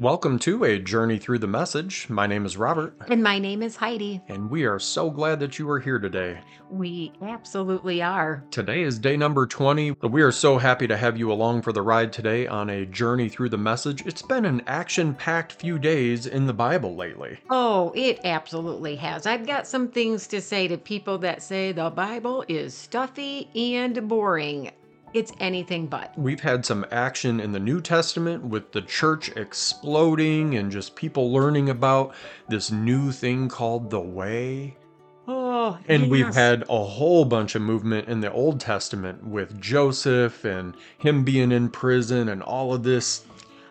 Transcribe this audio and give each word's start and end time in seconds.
Welcome 0.00 0.38
to 0.38 0.64
a 0.64 0.78
journey 0.78 1.18
through 1.18 1.40
the 1.40 1.46
message. 1.46 2.08
My 2.08 2.26
name 2.26 2.46
is 2.46 2.56
Robert, 2.56 2.96
And 3.08 3.22
my 3.22 3.38
name 3.38 3.62
is 3.62 3.76
Heidi. 3.76 4.22
and 4.28 4.48
we 4.48 4.64
are 4.64 4.78
so 4.78 5.10
glad 5.10 5.40
that 5.40 5.58
you 5.58 5.68
are 5.68 5.78
here 5.78 5.98
today. 5.98 6.40
We 6.70 7.12
absolutely 7.20 8.00
are. 8.00 8.42
Today 8.50 8.80
is 8.80 8.98
day 8.98 9.18
number 9.18 9.46
20. 9.46 9.90
We 10.00 10.22
are 10.22 10.32
so 10.32 10.56
happy 10.56 10.86
to 10.86 10.96
have 10.96 11.18
you 11.18 11.30
along 11.30 11.60
for 11.60 11.74
the 11.74 11.82
ride 11.82 12.14
today 12.14 12.46
on 12.46 12.70
a 12.70 12.86
journey 12.86 13.28
through 13.28 13.50
the 13.50 13.58
message. 13.58 14.06
It's 14.06 14.22
been 14.22 14.46
an 14.46 14.62
action 14.66 15.12
packed 15.14 15.52
few 15.52 15.78
days 15.78 16.24
in 16.24 16.46
the 16.46 16.54
Bible 16.54 16.96
lately. 16.96 17.38
Oh, 17.50 17.92
it 17.94 18.20
absolutely 18.24 18.96
has. 18.96 19.26
I've 19.26 19.46
got 19.46 19.66
some 19.66 19.88
things 19.88 20.26
to 20.28 20.40
say 20.40 20.66
to 20.68 20.78
people 20.78 21.18
that 21.18 21.42
say 21.42 21.72
the 21.72 21.90
Bible 21.90 22.42
is 22.48 22.72
stuffy 22.72 23.50
and 23.54 24.08
boring. 24.08 24.70
It's 25.12 25.32
anything 25.40 25.86
but. 25.86 26.16
We've 26.16 26.40
had 26.40 26.64
some 26.64 26.86
action 26.90 27.40
in 27.40 27.52
the 27.52 27.58
New 27.58 27.80
Testament 27.80 28.44
with 28.44 28.72
the 28.72 28.82
church 28.82 29.30
exploding 29.36 30.56
and 30.56 30.70
just 30.70 30.94
people 30.94 31.32
learning 31.32 31.68
about 31.68 32.14
this 32.48 32.70
new 32.70 33.10
thing 33.12 33.48
called 33.48 33.90
the 33.90 34.00
Way. 34.00 34.76
Oh, 35.28 35.78
And 35.88 36.10
we've 36.10 36.34
had 36.34 36.64
a 36.68 36.84
whole 36.84 37.24
bunch 37.24 37.54
of 37.54 37.62
movement 37.62 38.08
in 38.08 38.20
the 38.20 38.32
Old 38.32 38.58
Testament 38.60 39.24
with 39.24 39.60
Joseph 39.60 40.44
and 40.44 40.74
him 40.98 41.22
being 41.24 41.52
in 41.52 41.68
prison 41.70 42.28
and 42.28 42.42
all 42.42 42.72
of 42.74 42.82
this. 42.82 43.24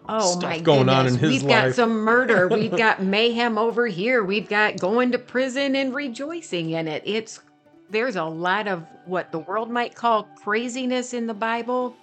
oh 0.08 0.32
stuff 0.32 0.44
my 0.44 0.60
going 0.60 0.88
on 0.90 1.08
in 1.08 1.14
goodness. 1.14 1.34
his 1.34 1.44
We've 1.44 1.50
got 1.50 1.74
some 1.76 1.92
murder. 2.00 2.48
We've 2.48 2.72
got 2.78 3.04
mayhem 3.04 3.58
over 3.58 3.88
here. 3.88 4.24
We've 4.24 4.48
got 4.48 4.80
going 4.80 5.12
to 5.12 5.20
prison 5.20 5.76
and 5.76 5.94
rejoicing 5.94 6.70
in 6.72 6.88
it. 6.88 7.04
It's 7.06 7.42
there's 7.90 8.16
a 8.16 8.24
lot 8.24 8.68
of 8.68 8.86
what 9.06 9.32
the 9.32 9.40
world 9.40 9.70
might 9.70 9.96
call 9.96 10.24
craziness 10.36 11.14
in 11.14 11.28
the 11.28 11.34
Bible, 11.34 11.96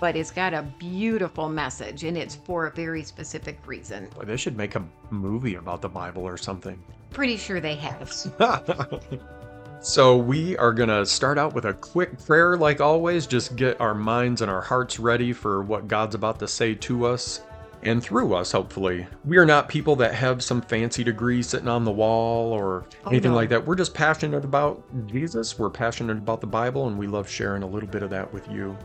but 0.00 0.16
it's 0.16 0.30
got 0.30 0.54
a 0.54 0.62
beautiful 0.78 1.48
message 1.48 2.04
and 2.04 2.16
it's 2.16 2.34
for 2.34 2.66
a 2.66 2.70
very 2.70 3.02
specific 3.02 3.58
reason. 3.66 4.08
Boy, 4.14 4.24
they 4.24 4.36
should 4.36 4.56
make 4.56 4.74
a 4.74 4.84
movie 5.10 5.56
about 5.56 5.82
the 5.82 5.88
Bible 5.88 6.22
or 6.22 6.36
something. 6.36 6.80
Pretty 7.10 7.36
sure 7.36 7.60
they 7.60 7.76
have. 7.76 8.12
so, 9.80 10.16
we 10.16 10.56
are 10.56 10.72
going 10.72 10.88
to 10.88 11.06
start 11.06 11.38
out 11.38 11.54
with 11.54 11.64
a 11.64 11.74
quick 11.74 12.18
prayer, 12.24 12.56
like 12.56 12.80
always, 12.80 13.26
just 13.26 13.56
get 13.56 13.80
our 13.80 13.94
minds 13.94 14.42
and 14.42 14.50
our 14.50 14.60
hearts 14.60 14.98
ready 14.98 15.32
for 15.32 15.62
what 15.62 15.88
God's 15.88 16.14
about 16.14 16.38
to 16.40 16.48
say 16.48 16.74
to 16.74 17.06
us 17.06 17.40
and 17.84 18.02
through 18.02 18.34
us, 18.34 18.52
hopefully. 18.52 19.06
We 19.24 19.36
are 19.36 19.46
not 19.46 19.68
people 19.68 19.96
that 19.96 20.14
have 20.14 20.42
some 20.42 20.60
fancy 20.62 21.04
degree 21.04 21.42
sitting 21.42 21.68
on 21.68 21.84
the 21.84 21.90
wall 21.92 22.52
or 22.52 22.86
Oh, 23.04 23.10
anything 23.10 23.32
no. 23.32 23.36
like 23.36 23.48
that. 23.50 23.66
We're 23.66 23.74
just 23.76 23.94
passionate 23.94 24.44
about 24.44 24.82
Jesus, 25.06 25.58
we're 25.58 25.70
passionate 25.70 26.18
about 26.18 26.40
the 26.40 26.46
Bible, 26.46 26.86
and 26.88 26.98
we 26.98 27.06
love 27.06 27.28
sharing 27.28 27.62
a 27.62 27.66
little 27.66 27.88
bit 27.88 28.02
of 28.02 28.10
that 28.10 28.32
with 28.32 28.48
you. 28.50 28.76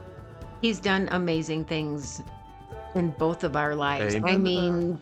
He's 0.62 0.80
done 0.80 1.08
amazing 1.12 1.66
things 1.66 2.22
in 2.96 3.12
both 3.12 3.44
of 3.44 3.56
our 3.56 3.76
lives. 3.76 4.16
I 4.16 4.36
mean, 4.38 5.00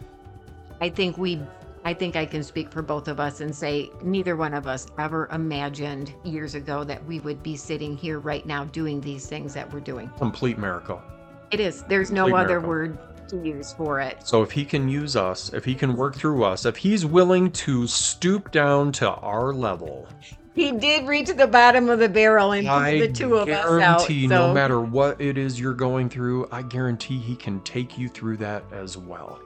I 0.81 0.89
think 0.89 1.17
we 1.17 1.41
I 1.85 1.93
think 1.93 2.17
I 2.17 2.25
can 2.25 2.43
speak 2.43 2.69
for 2.69 2.81
both 2.81 3.07
of 3.07 3.17
us 3.19 3.39
and 3.39 3.55
say 3.55 3.89
neither 4.03 4.35
one 4.35 4.53
of 4.53 4.67
us 4.67 4.87
ever 4.99 5.29
imagined 5.31 6.13
years 6.25 6.53
ago 6.53 6.83
that 6.83 7.03
we 7.05 7.21
would 7.21 7.41
be 7.41 7.55
sitting 7.55 7.95
here 7.95 8.19
right 8.19 8.45
now 8.45 8.65
doing 8.65 8.99
these 8.99 9.25
things 9.27 9.53
that 9.53 9.71
we're 9.73 9.79
doing. 9.79 10.09
Complete 10.17 10.57
miracle. 10.57 11.01
It 11.49 11.61
is. 11.61 11.83
There's 11.83 12.11
no 12.11 12.23
Complete 12.25 12.41
other 12.41 12.59
miracle. 12.59 12.69
word 12.69 12.97
to 13.29 13.37
use 13.45 13.73
for 13.73 13.99
it. 13.99 14.17
So 14.25 14.41
if 14.43 14.51
he 14.51 14.65
can 14.65 14.87
use 14.89 15.15
us, 15.15 15.53
if 15.53 15.65
he 15.65 15.75
can 15.75 15.95
work 15.95 16.15
through 16.15 16.43
us, 16.43 16.65
if 16.65 16.77
he's 16.77 17.05
willing 17.05 17.51
to 17.51 17.87
stoop 17.87 18.51
down 18.51 18.91
to 18.93 19.09
our 19.11 19.53
level, 19.53 20.07
He 20.55 20.71
did 20.71 21.07
reach 21.07 21.27
the 21.29 21.47
bottom 21.47 21.89
of 21.89 21.99
the 21.99 22.09
barrel 22.09 22.51
and 22.53 22.67
I 22.67 22.91
pull 22.91 22.99
the 22.99 23.13
two 23.13 23.35
of 23.35 23.51
us 23.51 23.79
out. 23.79 24.09
guarantee 24.09 24.27
So 24.27 24.47
no 24.47 24.53
matter 24.53 24.81
what 24.81 25.21
it 25.21 25.37
is 25.37 25.59
you're 25.59 25.73
going 25.73 26.09
through, 26.09 26.47
I 26.51 26.63
guarantee 26.63 27.19
he 27.19 27.35
can 27.35 27.61
take 27.61 27.97
you 27.97 28.09
through 28.09 28.37
that 28.37 28.63
as 28.71 28.97
well. 28.97 29.39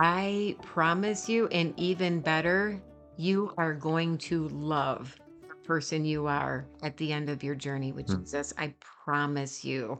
I 0.00 0.56
promise 0.62 1.28
you, 1.28 1.48
and 1.48 1.74
even 1.76 2.20
better, 2.20 2.80
you 3.16 3.52
are 3.56 3.74
going 3.74 4.18
to 4.18 4.48
love 4.48 5.16
the 5.48 5.54
person 5.66 6.04
you 6.04 6.26
are 6.26 6.66
at 6.82 6.96
the 6.98 7.12
end 7.12 7.28
of 7.30 7.42
your 7.42 7.54
journey 7.54 7.92
with 7.92 8.06
Hmm. 8.06 8.20
Jesus. 8.20 8.52
I 8.58 8.74
promise 8.80 9.64
you. 9.64 9.98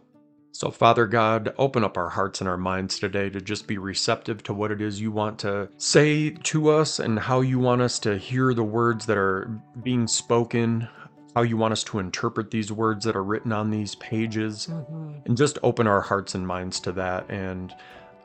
So, 0.59 0.73
Father 0.73 1.07
God, 1.07 1.55
open 1.57 1.85
up 1.85 1.97
our 1.97 2.09
hearts 2.09 2.41
and 2.41 2.49
our 2.49 2.57
minds 2.57 2.99
today 2.99 3.31
to 3.31 3.41
just 3.41 3.69
be 3.69 3.79
receptive 3.79 4.43
to 4.43 4.53
what 4.53 4.73
it 4.73 4.83
is 4.83 5.01
you 5.01 5.13
want 5.13 5.39
to 5.39 5.69
say 5.77 6.31
to 6.31 6.71
us 6.71 6.99
and 6.99 7.17
how 7.17 7.43
you 7.43 7.61
want 7.61 7.81
us 7.81 8.01
to 8.01 8.19
hear 8.19 8.53
the 8.53 8.65
words 8.65 9.07
that 9.07 9.17
are 9.17 9.49
being 9.85 10.09
spoken, 10.09 10.89
how 11.37 11.43
you 11.43 11.57
want 11.57 11.71
us 11.71 11.85
to 11.85 12.01
interpret 12.01 12.51
these 12.51 12.73
words 12.73 13.05
that 13.05 13.15
are 13.15 13.23
written 13.23 13.53
on 13.53 13.71
these 13.71 13.95
pages. 13.95 14.67
Mm-hmm. 14.69 15.11
and 15.27 15.37
just 15.37 15.59
open 15.63 15.87
our 15.87 16.01
hearts 16.01 16.35
and 16.35 16.45
minds 16.45 16.81
to 16.81 16.91
that. 16.91 17.31
And 17.31 17.73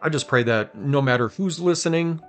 I 0.02 0.10
just 0.10 0.28
pray 0.28 0.42
that 0.42 0.74
no 0.76 1.04
matter 1.04 1.28
who's 1.28 1.60
listening, 1.60 2.20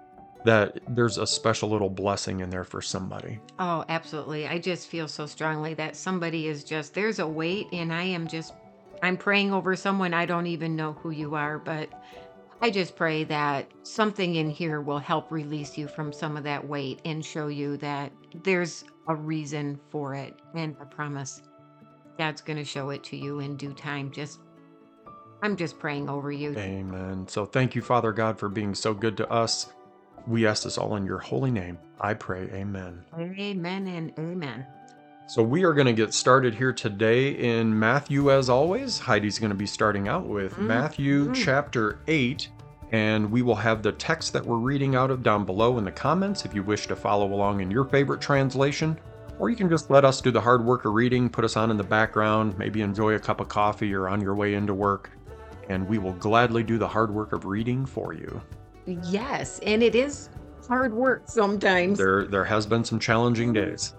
that 0.44 0.80
there's 0.86 1.16
a 1.16 1.26
special 1.26 1.70
little 1.70 1.88
blessing 1.88 2.40
in 2.40 2.50
there 2.50 2.64
for 2.64 2.82
somebody. 2.82 3.38
Oh, 3.58 3.86
absolutely. 3.88 4.46
I 4.46 4.58
just 4.58 4.86
feel 4.86 5.08
so 5.08 5.24
strongly 5.24 5.72
that 5.72 5.96
somebody 5.96 6.46
is 6.46 6.62
just, 6.62 6.92
there's 6.92 7.20
a 7.20 7.26
weight, 7.26 7.68
and 7.72 7.90
I 7.90 8.02
am 8.02 8.28
just, 8.28 8.52
I'm 9.04 9.16
praying 9.16 9.52
over 9.52 9.76
someone. 9.76 10.14
I 10.14 10.26
don't 10.26 10.46
even 10.46 10.76
know 10.76 10.92
who 10.92 11.10
you 11.10 11.34
are, 11.34 11.58
but 11.58 11.88
I 12.60 12.70
just 12.70 12.96
pray 12.96 13.24
that 13.24 13.70
something 13.82 14.36
in 14.36 14.48
here 14.48 14.80
will 14.80 14.98
help 14.98 15.30
release 15.30 15.76
you 15.76 15.88
from 15.88 16.12
some 16.12 16.36
of 16.36 16.44
that 16.44 16.66
weight 16.66 17.00
and 17.04 17.24
show 17.24 17.48
you 17.48 17.76
that 17.78 18.12
there's 18.42 18.84
a 19.08 19.14
reason 19.14 19.78
for 19.90 20.14
it. 20.14 20.34
And 20.54 20.76
I 20.80 20.84
promise 20.84 21.42
God's 22.18 22.40
going 22.40 22.56
to 22.56 22.64
show 22.64 22.90
it 22.90 23.04
to 23.04 23.16
you 23.16 23.40
in 23.40 23.56
due 23.56 23.74
time. 23.74 24.10
Just, 24.10 24.40
I'm 25.42 25.56
just 25.56 25.78
praying 25.78 26.08
over 26.08 26.32
you. 26.32 26.56
Amen. 26.56 27.26
So 27.28 27.44
thank 27.44 27.74
you, 27.74 27.82
Father 27.82 28.12
God, 28.12 28.38
for 28.38 28.48
being 28.48 28.74
so 28.74 28.94
good 28.94 29.16
to 29.18 29.30
us. 29.30 29.72
We 30.26 30.46
ask 30.46 30.62
this 30.62 30.78
all 30.78 30.96
in 30.96 31.04
your 31.04 31.18
holy 31.18 31.50
name. 31.50 31.78
I 32.00 32.14
pray, 32.14 32.48
Amen. 32.52 33.04
Amen 33.18 33.86
and 33.86 34.12
amen. 34.18 34.66
So 35.26 35.42
we 35.42 35.64
are 35.64 35.72
going 35.72 35.86
to 35.86 35.92
get 35.94 36.12
started 36.12 36.54
here 36.54 36.72
today 36.72 37.30
in 37.30 37.76
Matthew, 37.76 38.30
as 38.30 38.50
always. 38.50 38.98
Heidi's 38.98 39.38
going 39.38 39.50
to 39.50 39.56
be 39.56 39.66
starting 39.66 40.06
out 40.06 40.26
with 40.26 40.54
Mm, 40.56 40.66
Matthew 40.66 41.28
mm. 41.28 41.34
chapter 41.34 42.00
8. 42.06 42.48
And 42.92 43.30
we 43.32 43.40
will 43.40 43.54
have 43.54 43.82
the 43.82 43.92
text 43.92 44.34
that 44.34 44.44
we're 44.44 44.58
reading 44.58 44.94
out 44.94 45.10
of 45.10 45.22
down 45.22 45.44
below 45.46 45.78
in 45.78 45.84
the 45.84 45.90
comments 45.90 46.44
if 46.44 46.54
you 46.54 46.62
wish 46.62 46.86
to 46.88 46.94
follow 46.94 47.32
along 47.32 47.60
in 47.60 47.70
your 47.70 47.84
favorite 47.84 48.20
translation. 48.20 48.98
Or 49.38 49.48
you 49.48 49.56
can 49.56 49.68
just 49.68 49.90
let 49.90 50.04
us 50.04 50.20
do 50.20 50.30
the 50.30 50.40
hard 50.40 50.64
work 50.64 50.84
of 50.84 50.92
reading, 50.92 51.28
put 51.30 51.44
us 51.44 51.56
on 51.56 51.70
in 51.70 51.76
the 51.76 51.82
background, 51.82 52.56
maybe 52.58 52.82
enjoy 52.82 53.14
a 53.14 53.18
cup 53.18 53.40
of 53.40 53.48
coffee 53.48 53.92
or 53.94 54.08
on 54.08 54.20
your 54.20 54.34
way 54.34 54.54
into 54.54 54.74
work. 54.74 55.10
And 55.70 55.88
we 55.88 55.98
will 55.98 56.12
gladly 56.12 56.62
do 56.62 56.76
the 56.76 56.86
hard 56.86 57.12
work 57.12 57.32
of 57.32 57.46
reading 57.46 57.86
for 57.86 58.12
you. 58.12 58.40
Yes, 58.86 59.58
and 59.60 59.82
it 59.82 59.94
is 59.94 60.28
hard 60.68 60.92
work 60.92 61.22
sometimes. 61.24 61.98
There, 61.98 62.26
there 62.26 62.44
has 62.44 62.66
been 62.66 62.84
some 62.84 63.00
challenging 63.00 63.54
days. 63.54 63.94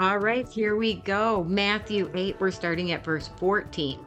All 0.00 0.16
right, 0.16 0.48
here 0.48 0.76
we 0.76 0.94
go. 0.94 1.44
Matthew 1.44 2.10
8, 2.14 2.36
we're 2.40 2.50
starting 2.50 2.90
at 2.90 3.04
verse 3.04 3.28
14. 3.36 3.98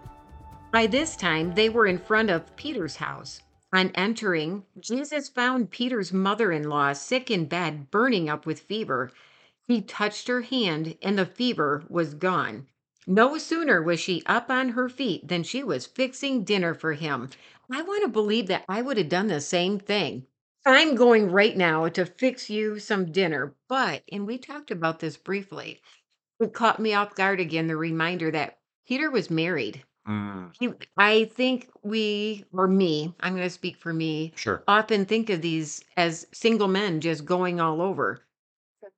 By 0.71 0.87
this 0.87 1.15
time, 1.15 1.53
they 1.53 1.69
were 1.69 1.85
in 1.85 1.99
front 1.99 2.31
of 2.31 2.55
Peter's 2.55 2.95
house. 2.95 3.43
On 3.71 3.91
entering, 3.93 4.63
Jesus 4.79 5.29
found 5.29 5.69
Peter's 5.69 6.11
mother 6.11 6.51
in 6.51 6.67
law 6.67 6.93
sick 6.93 7.29
in 7.29 7.45
bed, 7.45 7.91
burning 7.91 8.27
up 8.27 8.47
with 8.47 8.61
fever. 8.61 9.11
He 9.67 9.83
touched 9.83 10.27
her 10.29 10.41
hand, 10.41 10.97
and 11.03 11.15
the 11.15 11.27
fever 11.27 11.83
was 11.87 12.15
gone. 12.15 12.65
No 13.05 13.37
sooner 13.37 13.79
was 13.79 13.99
she 13.99 14.23
up 14.25 14.49
on 14.49 14.69
her 14.69 14.89
feet 14.89 15.27
than 15.27 15.43
she 15.43 15.63
was 15.63 15.85
fixing 15.85 16.43
dinner 16.43 16.73
for 16.73 16.93
him. 16.93 17.29
I 17.71 17.83
want 17.83 18.01
to 18.01 18.09
believe 18.09 18.47
that 18.47 18.65
I 18.67 18.81
would 18.81 18.97
have 18.97 19.09
done 19.09 19.27
the 19.27 19.39
same 19.39 19.77
thing. 19.77 20.25
I'm 20.65 20.95
going 20.95 21.29
right 21.31 21.55
now 21.55 21.87
to 21.89 22.05
fix 22.05 22.49
you 22.49 22.79
some 22.79 23.11
dinner. 23.11 23.55
But, 23.67 24.03
and 24.11 24.25
we 24.25 24.37
talked 24.37 24.71
about 24.71 24.99
this 24.99 25.17
briefly, 25.17 25.81
it 26.39 26.53
caught 26.53 26.79
me 26.79 26.93
off 26.93 27.15
guard 27.15 27.39
again 27.39 27.67
the 27.67 27.77
reminder 27.77 28.31
that 28.31 28.59
Peter 28.87 29.09
was 29.11 29.29
married. 29.29 29.83
Mm. 30.07 30.51
He, 30.59 30.69
I 30.97 31.25
think 31.25 31.69
we, 31.83 32.45
or 32.51 32.67
me, 32.67 33.13
I'm 33.19 33.33
going 33.33 33.45
to 33.45 33.49
speak 33.49 33.77
for 33.77 33.93
me, 33.93 34.33
Sure. 34.35 34.63
often 34.67 35.05
think 35.05 35.29
of 35.29 35.41
these 35.41 35.83
as 35.95 36.27
single 36.33 36.67
men 36.67 36.99
just 37.01 37.25
going 37.25 37.61
all 37.61 37.81
over. 37.81 38.21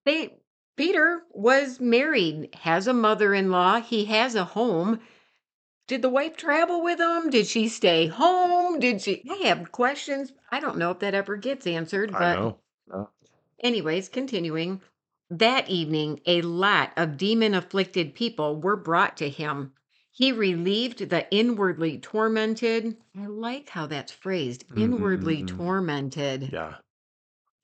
They, 0.05 0.33
Peter 0.77 1.23
was 1.31 1.79
married, 1.79 2.49
has 2.55 2.87
a 2.87 2.93
mother 2.93 3.33
in 3.33 3.51
law, 3.51 3.81
he 3.81 4.05
has 4.05 4.35
a 4.35 4.43
home. 4.43 4.99
Did 5.87 6.01
the 6.01 6.09
wife 6.09 6.35
travel 6.35 6.81
with 6.83 6.99
him? 6.99 7.29
Did 7.29 7.45
she 7.45 7.67
stay 7.67 8.07
home? 8.07 8.79
Did 8.79 9.01
she? 9.01 9.23
I 9.29 9.47
have 9.47 9.71
questions. 9.71 10.33
I 10.51 10.59
don't 10.59 10.77
know 10.77 10.91
if 10.91 10.99
that 10.99 11.13
ever 11.13 11.35
gets 11.35 11.67
answered, 11.67 12.11
but 12.11 12.21
I 12.21 12.33
know. 12.35 12.57
No. 12.87 13.09
Anyways, 13.59 14.09
continuing. 14.09 14.81
That 15.29 15.69
evening, 15.69 16.21
a 16.25 16.41
lot 16.41 16.91
of 16.97 17.17
demon 17.17 17.53
afflicted 17.53 18.15
people 18.15 18.59
were 18.61 18.75
brought 18.75 19.17
to 19.17 19.29
him. 19.29 19.73
He 20.11 20.31
relieved 20.31 21.09
the 21.09 21.27
inwardly 21.31 21.99
tormented. 21.99 22.97
I 23.17 23.25
like 23.25 23.69
how 23.69 23.85
that's 23.87 24.11
phrased 24.11 24.63
inwardly 24.77 25.43
Mhm. 25.43 25.47
tormented. 25.47 26.49
Yeah. 26.53 26.75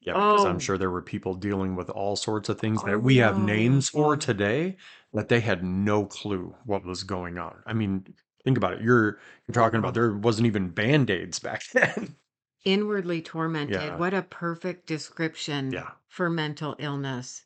Yeah, 0.02 0.14
because 0.14 0.46
I'm 0.46 0.56
Oh. 0.56 0.60
sure 0.60 0.78
there 0.80 0.90
were 0.90 1.04
people 1.04 1.36
dealing 1.36 1.76
with 1.76 1.90
all 1.92 2.16
sorts 2.16 2.50
of 2.50 2.60
things 2.60 2.84
that 2.84 2.96
Oh, 2.96 3.00
we 3.00 3.18
have 3.18 3.38
names 3.40 3.90
for 3.90 4.18
today 4.18 4.78
that 5.14 5.30
they 5.30 5.40
had 5.40 5.64
no 5.64 6.06
clue 6.06 6.56
what 6.66 6.86
was 6.86 7.04
going 7.04 7.38
on. 7.38 7.62
I 7.66 7.74
mean, 7.74 8.14
think 8.44 8.58
about 8.58 8.74
it. 8.74 8.82
You're 8.82 9.20
you're 9.48 9.54
talking 9.54 9.80
about 9.80 9.94
there 9.94 10.14
wasn't 10.16 10.48
even 10.48 10.70
band-aids 10.70 11.40
back 11.40 11.64
then. 11.74 12.16
Inwardly 12.64 13.22
tormented. 13.22 13.82
Yeah. 13.82 13.98
What 13.98 14.14
a 14.14 14.22
perfect 14.22 14.86
description 14.88 15.72
Yeah. 15.72 15.92
for 16.08 16.30
mental 16.30 16.76
illness. 16.80 17.46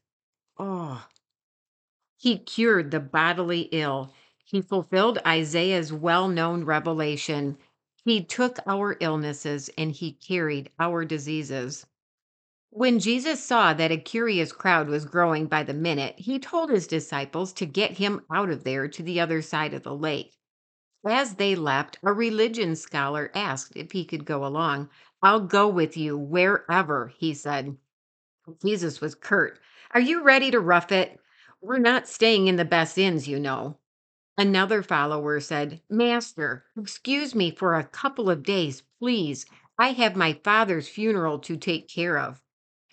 Oh, 0.57 1.05
he 2.17 2.37
cured 2.39 2.91
the 2.91 2.99
bodily 2.99 3.61
ill. 3.71 4.13
He 4.43 4.61
fulfilled 4.61 5.19
Isaiah's 5.25 5.91
well 5.93 6.27
known 6.27 6.63
revelation. 6.63 7.57
He 8.03 8.23
took 8.23 8.59
our 8.67 8.95
illnesses 8.99 9.69
and 9.77 9.91
he 9.91 10.13
carried 10.13 10.69
our 10.79 11.03
diseases. 11.05 11.85
When 12.77 12.99
Jesus 12.99 13.41
saw 13.41 13.73
that 13.73 13.93
a 13.93 13.97
curious 13.97 14.51
crowd 14.51 14.89
was 14.89 15.05
growing 15.05 15.45
by 15.45 15.63
the 15.63 15.73
minute, 15.73 16.15
he 16.17 16.39
told 16.39 16.69
his 16.69 16.87
disciples 16.87 17.53
to 17.53 17.65
get 17.65 17.91
him 17.91 18.25
out 18.29 18.49
of 18.49 18.65
there 18.65 18.89
to 18.89 19.01
the 19.01 19.17
other 19.21 19.41
side 19.41 19.73
of 19.73 19.83
the 19.83 19.95
lake. 19.95 20.35
As 21.07 21.35
they 21.35 21.55
left, 21.55 21.97
a 22.03 22.11
religion 22.11 22.75
scholar 22.75 23.31
asked 23.33 23.77
if 23.77 23.93
he 23.93 24.03
could 24.03 24.25
go 24.25 24.45
along. 24.45 24.89
I'll 25.23 25.39
go 25.39 25.69
with 25.69 25.95
you 25.95 26.17
wherever, 26.17 27.13
he 27.17 27.33
said. 27.33 27.77
Jesus 28.61 28.99
was 28.99 29.15
curt. 29.15 29.57
Are 29.91 30.01
you 30.01 30.21
ready 30.21 30.51
to 30.51 30.59
rough 30.59 30.91
it? 30.91 31.17
We're 31.61 31.77
not 31.77 32.09
staying 32.09 32.47
in 32.47 32.57
the 32.57 32.65
best 32.65 32.97
inns, 32.97 33.25
you 33.25 33.39
know. 33.39 33.77
Another 34.37 34.83
follower 34.83 35.39
said, 35.39 35.81
Master, 35.89 36.65
excuse 36.77 37.33
me 37.33 37.51
for 37.51 37.75
a 37.75 37.85
couple 37.85 38.29
of 38.29 38.43
days, 38.43 38.83
please. 38.99 39.45
I 39.79 39.93
have 39.93 40.17
my 40.17 40.33
father's 40.43 40.89
funeral 40.89 41.39
to 41.39 41.55
take 41.55 41.87
care 41.87 42.17
of. 42.17 42.41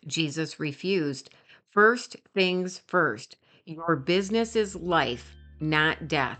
Jesus 0.06 0.60
refused. 0.60 1.30
First 1.70 2.16
things 2.34 2.80
first. 2.86 3.36
Your 3.64 3.96
business 3.96 4.56
is 4.56 4.74
life, 4.76 5.34
not 5.60 6.08
death. 6.08 6.38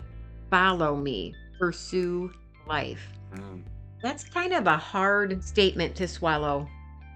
Follow 0.49 0.95
me. 0.95 1.33
Pursue 1.59 2.31
life. 2.67 3.07
Mm. 3.33 3.63
That's 4.01 4.25
kind 4.25 4.53
of 4.53 4.67
a 4.67 4.77
hard 4.77 5.43
statement 5.43 5.95
to 5.95 6.07
swallow. 6.07 6.67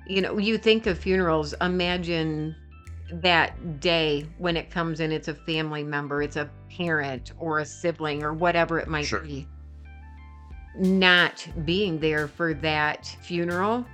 You 0.08 0.22
know, 0.22 0.38
you 0.38 0.58
think 0.58 0.88
of 0.88 0.98
funerals, 0.98 1.54
imagine 1.60 2.56
that 3.12 3.80
day 3.80 4.26
when 4.38 4.56
it 4.58 4.72
comes 4.72 5.00
in, 5.02 5.12
it's 5.12 5.28
a 5.28 5.34
family 5.34 5.84
member, 5.84 6.22
it's 6.22 6.38
a 6.38 6.50
parent 6.70 7.34
or 7.38 7.60
a 7.60 7.66
sibling 7.66 8.24
or 8.24 8.34
whatever 8.34 8.80
it 8.80 8.88
might 8.88 9.06
Sure. 9.06 9.20
be. 9.20 9.48
Not 10.78 11.46
being 11.66 12.00
there 12.00 12.28
for 12.28 12.54
that 12.56 13.06
funeral. 13.22 13.86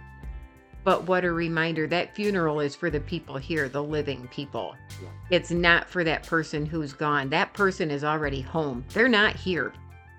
But 0.83 1.03
what 1.05 1.23
a 1.23 1.31
reminder 1.31 1.87
that 1.87 2.13
funeral 2.13 2.59
is 2.59 2.75
for 2.75 2.89
the 2.89 2.99
people 2.99 3.37
here, 3.37 3.69
the 3.69 3.83
living 3.83 4.27
people. 4.31 4.75
Yeah. 5.01 5.09
It's 5.29 5.51
not 5.51 5.89
for 5.89 6.03
that 6.03 6.23
person 6.25 6.65
who's 6.65 6.93
gone. 6.93 7.29
That 7.29 7.53
person 7.53 7.89
is 7.89 8.03
already 8.03 8.41
home. 8.41 8.83
They're 8.93 9.07
not 9.07 9.35
here. 9.35 9.73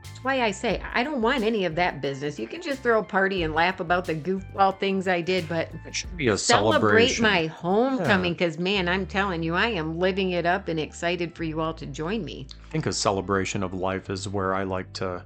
That's 0.05 0.23
why 0.23 0.43
I 0.43 0.51
say 0.51 0.83
I 0.93 1.03
don't 1.03 1.23
want 1.23 1.45
any 1.45 1.65
of 1.65 1.75
that 1.77 2.01
business. 2.01 2.39
You 2.39 2.47
can 2.47 2.63
just 2.63 2.83
throw 2.83 3.01
a 3.01 3.05
party 3.05 3.43
and 3.43 3.55
laugh 3.55 3.81
about 3.81 4.05
the 4.05 4.15
goofball 4.15 4.79
things 4.79 5.09
I 5.09 5.21
did, 5.21 5.49
but 5.49 5.71
It 5.87 5.95
should 5.95 6.17
be 6.17 6.29
a 6.29 6.37
celebrate 6.37 7.21
my 7.21 7.47
homecoming 7.47 8.35
because, 8.35 8.59
man, 8.59 8.89
I'm 8.89 9.07
telling 9.07 9.43
you, 9.43 9.55
I 9.55 9.69
am 9.69 9.99
living 9.99 10.33
it 10.33 10.47
up 10.47 10.69
and 10.69 10.79
excited 10.79 11.35
for 11.35 11.45
you 11.45 11.61
all 11.61 11.75
to 11.75 11.87
join 11.87 12.25
me. 12.25 12.47
I 12.69 12.73
think 12.73 12.87
a 12.87 12.93
celebration 12.93 13.63
of 13.63 13.73
life 13.73 14.11
is 14.11 14.29
where 14.29 14.55
I 14.55 14.65
like 14.65 14.93
to 14.95 15.25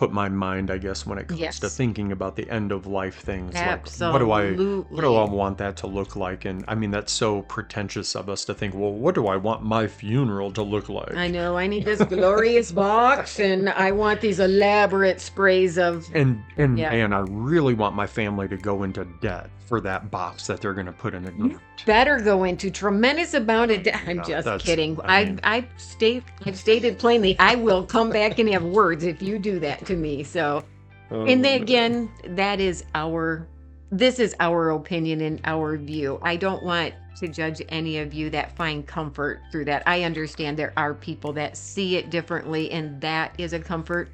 put 0.00 0.10
my 0.10 0.30
mind, 0.30 0.70
I 0.70 0.78
guess, 0.78 1.04
when 1.04 1.18
it 1.18 1.28
comes 1.28 1.60
to 1.60 1.68
thinking 1.68 2.10
about 2.10 2.34
the 2.34 2.48
end 2.48 2.72
of 2.72 2.86
life 2.86 3.20
things. 3.20 3.52
Like, 3.54 3.86
what 4.14 4.18
do 4.18 4.30
I 4.30 4.52
what 4.54 5.02
do 5.02 5.14
I 5.14 5.28
want 5.30 5.58
that 5.58 5.76
to 5.82 5.86
look 5.86 6.16
like? 6.16 6.46
And 6.46 6.64
I 6.66 6.74
mean, 6.74 6.90
that's 6.90 7.12
so 7.12 7.42
pretentious 7.42 8.16
of 8.16 8.30
us 8.30 8.46
to 8.46 8.54
think, 8.54 8.74
well, 8.74 8.94
what 8.94 9.14
do 9.14 9.26
I 9.26 9.36
want 9.36 9.62
my 9.62 9.86
funeral 9.86 10.52
to 10.52 10.62
look 10.62 10.88
like? 10.88 11.14
I 11.14 11.28
know. 11.28 11.58
I 11.58 11.66
need 11.66 11.84
this 11.84 12.02
glorious 12.02 12.72
box, 12.86 13.38
and 13.38 13.68
I 13.68 13.92
want 13.92 14.22
these 14.22 14.40
elaborate 14.40 15.20
sprays 15.20 15.76
of. 15.76 16.06
and 16.14 16.42
and 16.56 16.78
Yeah. 16.78 16.92
man, 16.92 17.12
I 17.12 17.20
really 17.28 17.74
want 17.74 17.94
my 17.94 18.06
family 18.06 18.48
to 18.48 18.56
go 18.56 18.84
into 18.84 19.04
debt 19.20 19.50
for 19.70 19.80
that 19.80 20.10
box 20.10 20.48
that 20.48 20.60
they're 20.60 20.74
going 20.74 20.86
to 20.86 20.92
put 20.92 21.14
in 21.14 21.22
the 21.22 21.30
ground. 21.30 21.60
Better 21.86 22.18
go 22.18 22.42
into 22.42 22.72
tremendous 22.72 23.34
amount 23.34 23.70
of. 23.70 23.84
De- 23.84 23.96
I'm 23.96 24.16
Yeah, 24.16 24.22
just 24.24 24.44
that's- 24.44 24.62
kidding. 24.62 24.98
I 25.04 25.20
I 25.20 25.24
mean- 25.24 25.40
I 25.44 25.64
state 25.76 26.24
I've 26.44 26.58
stated 26.58 26.98
plainly. 26.98 27.38
I 27.38 27.54
will 27.54 27.86
come 27.86 28.10
back 28.10 28.40
and 28.40 28.48
have 28.50 28.64
words 28.64 29.04
if 29.04 29.22
you 29.22 29.38
do 29.38 29.60
that 29.60 29.86
to 29.86 29.94
me. 29.96 30.24
So. 30.24 30.64
Oh, 31.12 31.24
and 31.24 31.44
then 31.44 31.62
again, 31.62 32.10
that 32.30 32.60
is 32.60 32.84
our 32.94 33.46
this 33.92 34.18
is 34.18 34.34
our 34.40 34.70
opinion 34.70 35.20
and 35.20 35.40
our 35.44 35.76
view. 35.76 36.18
I 36.22 36.34
don't 36.36 36.62
want 36.64 36.94
to 37.18 37.28
judge 37.28 37.62
any 37.68 37.98
of 37.98 38.12
you 38.12 38.28
that 38.30 38.56
find 38.56 38.84
comfort 38.86 39.40
through 39.52 39.66
that. 39.66 39.84
I 39.86 40.02
understand 40.02 40.56
there 40.58 40.72
are 40.76 40.94
people 40.94 41.32
that 41.34 41.56
see 41.56 41.96
it 41.96 42.10
differently 42.10 42.70
and 42.72 43.00
that 43.00 43.34
is 43.38 43.52
a 43.52 43.58
comfort. 43.60 44.08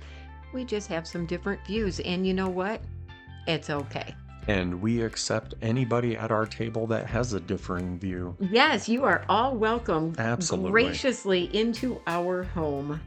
We 0.53 0.65
just 0.65 0.89
have 0.89 1.07
some 1.07 1.25
different 1.27 1.61
views 1.67 2.01
and 2.01 2.27
you 2.27 2.33
know 2.35 2.49
what? 2.49 2.81
It's 3.47 3.69
okay. 3.71 4.15
And 4.47 4.81
we 4.81 5.03
accept 5.03 5.55
anybody 5.63 6.17
at 6.17 6.31
our 6.31 6.47
table 6.47 6.87
that 6.87 7.07
has 7.07 7.33
a 7.33 7.41
differing 7.41 7.99
view. 7.99 8.37
Yes, 8.39 8.89
you 8.89 9.05
are 9.05 9.25
all 9.29 9.57
welcome 9.57 10.15
Absolutely. 10.19 10.71
graciously 10.71 11.55
into 11.57 12.01
our 12.07 12.45
home. 12.45 13.01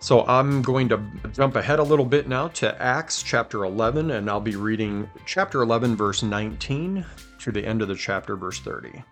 So 0.00 0.26
I'm 0.26 0.60
going 0.60 0.88
to 0.90 1.02
jump 1.32 1.56
ahead 1.56 1.78
a 1.78 1.82
little 1.82 2.04
bit 2.04 2.28
now 2.28 2.48
to 2.48 2.80
Acts 2.80 3.22
chapter 3.22 3.64
11, 3.64 4.10
and 4.10 4.28
I'll 4.28 4.40
be 4.40 4.54
reading 4.54 5.08
chapter 5.24 5.62
11, 5.62 5.96
verse 5.96 6.22
19 6.22 7.04
to 7.38 7.52
the 7.52 7.64
end 7.64 7.80
of 7.80 7.88
the 7.88 7.94
chapter, 7.94 8.36
verse 8.36 8.60
30. 8.60 9.02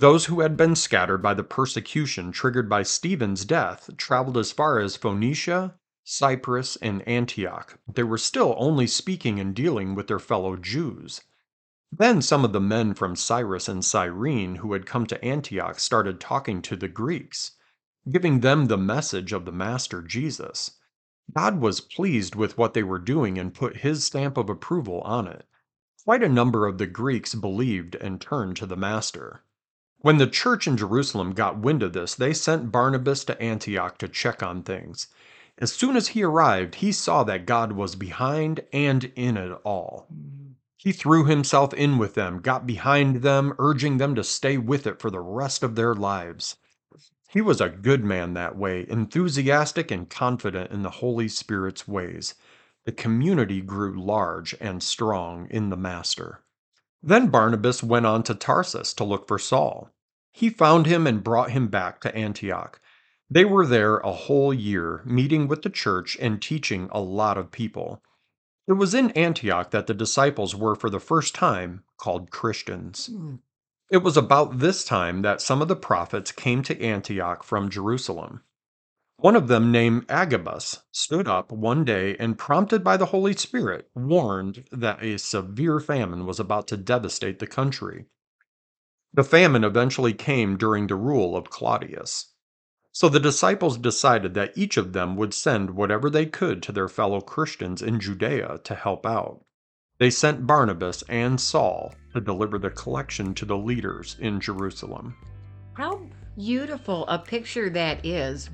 Those 0.00 0.24
who 0.24 0.40
had 0.40 0.56
been 0.56 0.74
scattered 0.74 1.22
by 1.22 1.34
the 1.34 1.44
persecution 1.44 2.32
triggered 2.32 2.68
by 2.68 2.82
Stephen's 2.82 3.44
death 3.44 3.90
traveled 3.96 4.36
as 4.36 4.50
far 4.50 4.80
as 4.80 4.96
Phoenicia, 4.96 5.76
Cyprus, 6.04 6.76
and 6.76 7.02
Antioch. 7.08 7.78
They 7.92 8.04
were 8.04 8.18
still 8.18 8.54
only 8.58 8.86
speaking 8.86 9.40
and 9.40 9.54
dealing 9.54 9.94
with 9.94 10.06
their 10.06 10.18
fellow 10.18 10.54
Jews. 10.56 11.22
Then 11.90 12.22
some 12.22 12.44
of 12.44 12.52
the 12.52 12.60
men 12.60 12.94
from 12.94 13.16
Cyprus 13.16 13.68
and 13.68 13.84
Cyrene 13.84 14.56
who 14.56 14.74
had 14.74 14.86
come 14.86 15.06
to 15.06 15.24
Antioch 15.24 15.80
started 15.80 16.20
talking 16.20 16.62
to 16.62 16.76
the 16.76 16.88
Greeks 16.88 17.52
giving 18.10 18.40
them 18.40 18.66
the 18.66 18.76
message 18.76 19.32
of 19.32 19.46
the 19.46 19.52
Master 19.52 20.02
Jesus. 20.02 20.72
God 21.34 21.58
was 21.58 21.80
pleased 21.80 22.34
with 22.34 22.58
what 22.58 22.74
they 22.74 22.82
were 22.82 22.98
doing 22.98 23.38
and 23.38 23.54
put 23.54 23.78
his 23.78 24.04
stamp 24.04 24.36
of 24.36 24.50
approval 24.50 25.00
on 25.00 25.26
it. 25.26 25.46
Quite 26.04 26.22
a 26.22 26.28
number 26.28 26.66
of 26.66 26.76
the 26.76 26.86
Greeks 26.86 27.34
believed 27.34 27.94
and 27.94 28.20
turned 28.20 28.58
to 28.58 28.66
the 28.66 28.76
Master. 28.76 29.42
When 30.00 30.18
the 30.18 30.26
church 30.26 30.66
in 30.66 30.76
Jerusalem 30.76 31.32
got 31.32 31.58
wind 31.58 31.82
of 31.82 31.94
this, 31.94 32.14
they 32.14 32.34
sent 32.34 32.70
Barnabas 32.70 33.24
to 33.24 33.40
Antioch 33.40 33.96
to 33.98 34.08
check 34.08 34.42
on 34.42 34.62
things. 34.62 35.06
As 35.58 35.72
soon 35.72 35.96
as 35.96 36.08
he 36.08 36.22
arrived, 36.22 36.76
he 36.76 36.90
saw 36.90 37.22
that 37.24 37.46
God 37.46 37.72
was 37.72 37.94
behind 37.94 38.64
and 38.72 39.04
in 39.14 39.36
it 39.36 39.52
all. 39.64 40.08
He 40.76 40.92
threw 40.92 41.24
himself 41.24 41.72
in 41.72 41.96
with 41.96 42.14
them, 42.14 42.40
got 42.40 42.66
behind 42.66 43.22
them, 43.22 43.54
urging 43.58 43.98
them 43.98 44.14
to 44.16 44.24
stay 44.24 44.58
with 44.58 44.86
it 44.86 45.00
for 45.00 45.10
the 45.10 45.20
rest 45.20 45.62
of 45.62 45.76
their 45.76 45.94
lives. 45.94 46.56
He 47.28 47.40
was 47.40 47.60
a 47.60 47.68
good 47.68 48.04
man 48.04 48.34
that 48.34 48.56
way, 48.56 48.84
enthusiastic 48.88 49.90
and 49.90 50.10
confident 50.10 50.70
in 50.70 50.82
the 50.82 50.90
Holy 50.90 51.28
Spirit's 51.28 51.88
ways. 51.88 52.34
The 52.84 52.92
community 52.92 53.60
grew 53.60 53.98
large 53.98 54.54
and 54.60 54.82
strong 54.82 55.48
in 55.50 55.70
the 55.70 55.76
Master. 55.76 56.40
Then 57.02 57.28
Barnabas 57.28 57.82
went 57.82 58.06
on 58.06 58.22
to 58.24 58.34
Tarsus 58.34 58.92
to 58.94 59.04
look 59.04 59.26
for 59.26 59.38
Saul. 59.38 59.90
He 60.32 60.50
found 60.50 60.86
him 60.86 61.06
and 61.06 61.24
brought 61.24 61.50
him 61.50 61.68
back 61.68 62.00
to 62.02 62.14
Antioch. 62.14 62.80
They 63.30 63.44
were 63.44 63.66
there 63.66 63.98
a 63.98 64.12
whole 64.12 64.52
year, 64.52 65.02
meeting 65.04 65.48
with 65.48 65.62
the 65.62 65.70
church 65.70 66.16
and 66.20 66.40
teaching 66.40 66.88
a 66.92 67.00
lot 67.00 67.38
of 67.38 67.50
people. 67.50 68.02
It 68.66 68.74
was 68.74 68.94
in 68.94 69.10
Antioch 69.12 69.70
that 69.70 69.86
the 69.86 69.94
disciples 69.94 70.54
were 70.54 70.74
for 70.74 70.90
the 70.90 71.00
first 71.00 71.34
time 71.34 71.84
called 71.96 72.30
Christians. 72.30 73.06
Hmm. 73.06 73.36
It 73.90 73.98
was 73.98 74.16
about 74.16 74.58
this 74.58 74.84
time 74.84 75.22
that 75.22 75.40
some 75.40 75.60
of 75.60 75.68
the 75.68 75.76
prophets 75.76 76.32
came 76.32 76.62
to 76.62 76.80
Antioch 76.82 77.42
from 77.42 77.68
Jerusalem. 77.68 78.42
One 79.16 79.36
of 79.36 79.48
them, 79.48 79.70
named 79.70 80.06
Agabus, 80.08 80.80
stood 80.90 81.28
up 81.28 81.52
one 81.52 81.84
day 81.84 82.16
and, 82.16 82.38
prompted 82.38 82.82
by 82.82 82.96
the 82.96 83.06
Holy 83.06 83.34
Spirit, 83.34 83.88
warned 83.94 84.64
that 84.72 85.02
a 85.02 85.18
severe 85.18 85.80
famine 85.80 86.26
was 86.26 86.40
about 86.40 86.66
to 86.68 86.76
devastate 86.76 87.38
the 87.38 87.46
country. 87.46 88.06
The 89.12 89.22
famine 89.22 89.62
eventually 89.62 90.14
came 90.14 90.56
during 90.56 90.88
the 90.88 90.96
rule 90.96 91.36
of 91.36 91.50
Claudius. 91.50 92.33
So 92.96 93.08
the 93.08 93.18
disciples 93.18 93.76
decided 93.76 94.34
that 94.34 94.56
each 94.56 94.76
of 94.76 94.92
them 94.92 95.16
would 95.16 95.34
send 95.34 95.70
whatever 95.70 96.08
they 96.08 96.26
could 96.26 96.62
to 96.62 96.70
their 96.70 96.86
fellow 96.86 97.20
Christians 97.20 97.82
in 97.82 97.98
Judea 97.98 98.60
to 98.62 98.74
help 98.76 99.04
out. 99.04 99.44
They 99.98 100.10
sent 100.10 100.46
Barnabas 100.46 101.02
and 101.08 101.40
Saul 101.40 101.92
to 102.12 102.20
deliver 102.20 102.56
the 102.56 102.70
collection 102.70 103.34
to 103.34 103.44
the 103.44 103.56
leaders 103.56 104.16
in 104.20 104.40
Jerusalem. 104.40 105.16
How 105.72 106.06
beautiful 106.36 107.04
a 107.08 107.18
picture 107.18 107.68
that 107.70 108.06
is 108.06 108.48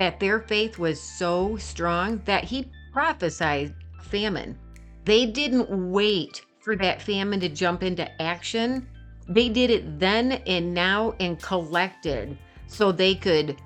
that 0.00 0.18
their 0.18 0.40
faith 0.40 0.76
was 0.80 1.00
so 1.00 1.56
strong 1.56 2.20
that 2.24 2.42
he 2.42 2.72
prophesied 2.92 3.76
famine. 4.02 4.58
They 5.04 5.24
didn't 5.24 5.92
wait 5.92 6.42
for 6.58 6.74
that 6.74 7.00
famine 7.00 7.38
to 7.38 7.48
jump 7.48 7.84
into 7.84 8.20
action. 8.20 8.88
They 9.28 9.48
did 9.48 9.70
it 9.70 10.00
then 10.00 10.32
and 10.32 10.74
now 10.74 11.14
and 11.20 11.40
collected 11.40 12.36
so 12.66 12.90
they 12.90 13.14
could 13.14 13.56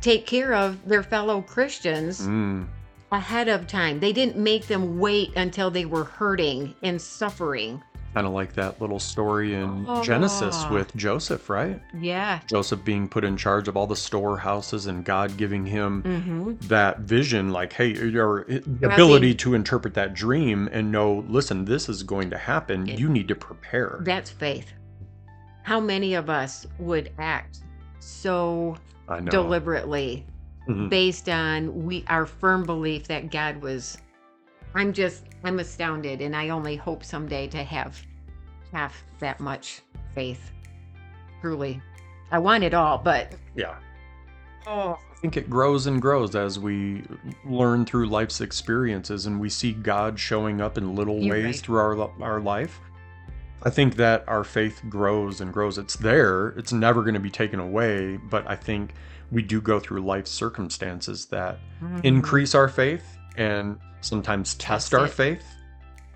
take 0.00 0.26
care 0.26 0.54
of 0.54 0.86
their 0.88 1.02
fellow 1.02 1.42
Christians 1.42 2.20
Mm, 2.26 2.66
ahead 3.12 3.48
of 3.48 3.66
time. 3.66 4.00
They 4.00 4.12
didn't 4.12 4.36
make 4.36 4.66
them 4.66 4.98
wait 4.98 5.36
until 5.36 5.70
they 5.70 5.84
were 5.84 6.04
hurting 6.04 6.74
and 6.82 7.00
suffering. 7.00 7.82
Kind 8.14 8.26
of 8.26 8.32
like 8.32 8.54
that 8.54 8.80
little 8.80 8.98
story 8.98 9.54
in 9.54 9.86
Genesis 10.02 10.64
Oh. 10.66 10.72
with 10.74 10.94
Joseph, 10.96 11.48
right? 11.48 11.80
Yeah. 12.00 12.40
Joseph 12.48 12.84
being 12.84 13.08
put 13.08 13.22
in 13.24 13.36
charge 13.36 13.68
of 13.68 13.76
all 13.76 13.86
the 13.86 13.94
storehouses 13.94 14.86
and 14.86 15.04
God 15.04 15.36
giving 15.36 15.64
him 15.64 16.02
Mm-hmm. 16.02 16.52
that 16.66 17.00
vision, 17.00 17.52
like, 17.52 17.72
hey, 17.72 17.94
your 17.94 18.46
ability 18.82 19.34
to 19.36 19.54
interpret 19.54 19.94
that 19.94 20.14
dream 20.14 20.68
and 20.72 20.90
know, 20.90 21.24
listen, 21.28 21.64
this 21.64 21.88
is 21.88 22.02
going 22.02 22.30
to 22.30 22.38
happen. 22.38 22.88
It- 22.88 22.98
You 22.98 23.08
need 23.08 23.28
to 23.28 23.36
prepare. 23.36 24.00
That's 24.02 24.28
faith. 24.30 24.72
How 25.62 25.78
many 25.78 26.14
of 26.14 26.28
us 26.28 26.66
would 26.80 27.12
act 27.18 27.60
so. 28.00 28.76
Deliberately 29.18 30.24
Mhm. 30.68 30.88
based 30.88 31.28
on 31.28 31.84
we 31.84 32.04
our 32.08 32.26
firm 32.26 32.62
belief 32.64 33.08
that 33.08 33.30
God 33.30 33.60
was 33.60 33.98
I'm 34.74 34.92
just 34.92 35.24
I'm 35.42 35.58
astounded 35.58 36.20
and 36.20 36.36
I 36.36 36.50
only 36.50 36.76
hope 36.76 37.02
someday 37.04 37.48
to 37.48 37.64
have 37.64 38.00
half 38.72 39.02
that 39.18 39.40
much 39.40 39.80
faith. 40.14 40.52
Truly. 41.40 41.80
I 42.30 42.38
want 42.38 42.62
it 42.62 42.74
all, 42.74 42.98
but 42.98 43.32
Yeah. 43.56 43.74
oh 44.66 44.92
I 45.10 45.14
think 45.20 45.36
it 45.36 45.50
grows 45.50 45.86
and 45.86 46.00
grows 46.00 46.34
as 46.36 46.58
we 46.58 47.02
learn 47.44 47.84
through 47.84 48.06
life's 48.08 48.40
experiences 48.40 49.26
and 49.26 49.40
we 49.40 49.48
see 49.48 49.72
God 49.72 50.18
showing 50.20 50.60
up 50.60 50.78
in 50.78 50.94
little 50.94 51.18
You're 51.20 51.34
ways 51.34 51.44
right. 51.44 51.56
through 51.56 51.78
our 51.78 52.10
our 52.22 52.40
life. 52.40 52.80
I 53.62 53.70
think 53.70 53.96
that 53.96 54.24
our 54.26 54.44
faith 54.44 54.80
grows 54.88 55.40
and 55.40 55.52
grows. 55.52 55.76
It's 55.78 55.96
there. 55.96 56.48
It's 56.56 56.72
never 56.72 57.02
going 57.02 57.14
to 57.14 57.20
be 57.20 57.30
taken 57.30 57.60
away, 57.60 58.16
but 58.16 58.48
I 58.48 58.56
think 58.56 58.94
we 59.30 59.42
do 59.42 59.60
go 59.60 59.78
through 59.78 60.00
life 60.00 60.26
circumstances 60.26 61.26
that 61.26 61.58
Mhm. 61.82 62.04
increase 62.04 62.54
our 62.54 62.68
faith 62.68 63.18
and 63.36 63.78
sometimes 64.00 64.54
test 64.54 64.90
Test 64.90 64.94
our 64.94 65.06
it. 65.06 65.10
faith. 65.12 65.44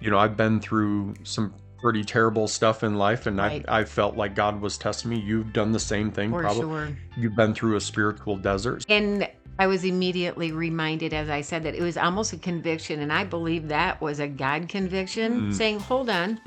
You 0.01 0.11
know, 0.11 0.19
I've 0.19 0.37
been 0.37 0.59
through 0.61 1.15
some 1.23 1.53
pretty 1.83 2.03
terrible 2.03 2.49
stuff 2.49 2.83
in 2.83 2.95
life 2.97 3.27
and 3.27 3.37
Right. 3.37 3.63
I 3.69 3.81
I 3.81 3.85
felt 3.85 4.17
like 4.17 4.35
God 4.35 4.61
was 4.63 4.79
testing 4.79 5.11
me. 5.11 5.21
You've 5.21 5.53
done 5.53 5.73
the 5.73 5.79
same 5.79 6.11
thing 6.11 6.31
for 6.31 6.41
probably. 6.41 6.63
sure. 6.63 6.89
You've 7.19 7.37
been 7.37 7.53
through 7.55 7.77
a 7.77 7.81
spiritual 7.81 8.39
desert. 8.39 8.85
And 8.89 9.29
I 9.59 9.67
was 9.67 9.85
immediately 9.85 10.51
reminded 10.51 11.13
as 11.13 11.29
I 11.29 11.43
said 11.43 11.63
that 11.65 11.75
it 11.75 11.83
was 11.83 11.97
almost 11.99 12.33
a 12.33 12.39
conviction, 12.39 13.01
and 13.01 13.13
I 13.13 13.25
believe 13.25 13.69
that 13.69 14.01
was 14.01 14.19
a 14.19 14.27
God 14.27 14.69
conviction 14.69 15.51
Mm. 15.51 15.55
saying, 15.55 15.81
Hold 15.81 16.09
on, 16.09 16.41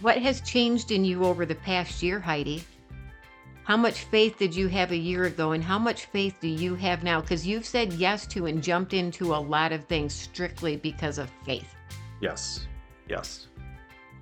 what 0.00 0.18
has 0.18 0.40
changed 0.40 0.90
in 0.90 1.04
you 1.04 1.24
over 1.24 1.46
the 1.46 1.54
past 1.54 2.02
year, 2.02 2.20
Heidi? 2.20 2.64
How 3.64 3.76
much 3.76 4.04
faith 4.04 4.38
did 4.38 4.54
you 4.54 4.66
have 4.68 4.90
a 4.90 4.96
year 4.96 5.24
ago, 5.24 5.52
and 5.52 5.62
how 5.62 5.78
much 5.78 6.06
faith 6.06 6.34
do 6.40 6.48
you 6.48 6.74
have 6.74 7.04
now? 7.04 7.20
Because 7.20 7.46
you've 7.46 7.64
said 7.64 7.92
yes 7.92 8.26
to 8.28 8.46
and 8.46 8.62
jumped 8.62 8.92
into 8.92 9.34
a 9.34 9.36
lot 9.36 9.70
of 9.72 9.84
things 9.84 10.12
strictly 10.12 10.76
because 10.76 11.18
of 11.18 11.30
faith. 11.44 11.74
Yes. 12.20 12.66
Yes. 13.08 13.46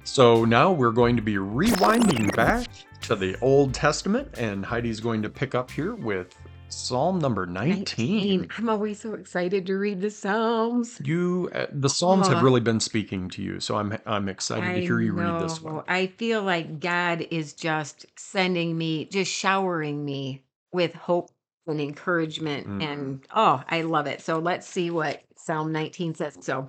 So 0.05 0.45
now 0.45 0.73
we're 0.73 0.93
going 0.93 1.17
to 1.17 1.23
be 1.23 1.37
rewinding 1.37 2.35
back 2.37 2.67
to 3.03 3.17
the 3.17 3.37
Old 3.41 3.73
Testament, 3.73 4.29
and 4.37 4.65
Heidi's 4.65 5.01
going 5.01 5.23
to 5.23 5.31
pick 5.31 5.55
up 5.55 5.71
here 5.71 5.95
with 5.95 6.37
Psalm 6.71 7.19
number 7.19 7.47
19. 7.47 8.49
I'm 8.57 8.69
always 8.69 9.01
so 9.01 9.15
excited 9.15 9.67
to 9.67 9.77
read 9.77 10.01
the 10.01 10.11
Psalms. 10.11 11.01
You, 11.05 11.51
uh, 11.55 11.67
the 11.73 11.89
Psalms 11.89 12.29
have 12.29 12.43
really 12.43 12.61
been 12.61 12.81
speaking 12.81 13.29
to 13.31 13.43
you, 13.43 13.61
so 13.61 13.77
I'm 13.77 13.99
I'm 14.07 14.29
excited 14.29 14.75
to 14.75 14.81
hear 14.81 15.01
you 15.01 15.13
read 15.13 15.43
this 15.43 15.61
one. 15.61 15.85
I 15.89 16.07
feel 16.07 16.43
like 16.43 16.81
God 16.81 17.27
is 17.31 17.53
just 17.53 18.07
sending 18.17 18.77
me, 18.79 19.07
just 19.07 19.33
showering 19.33 20.05
me 20.05 20.43
with 20.73 20.95
hope 20.95 21.31
and 21.67 21.81
encouragement. 21.81 22.67
Mm. 22.67 22.83
And 22.83 23.27
oh, 23.35 23.63
I 23.69 23.83
love 23.83 24.07
it. 24.07 24.21
So 24.21 24.39
let's 24.39 24.67
see 24.67 24.91
what 24.91 25.23
Psalm 25.37 25.73
19 25.73 26.15
says. 26.15 26.39
So 26.41 26.69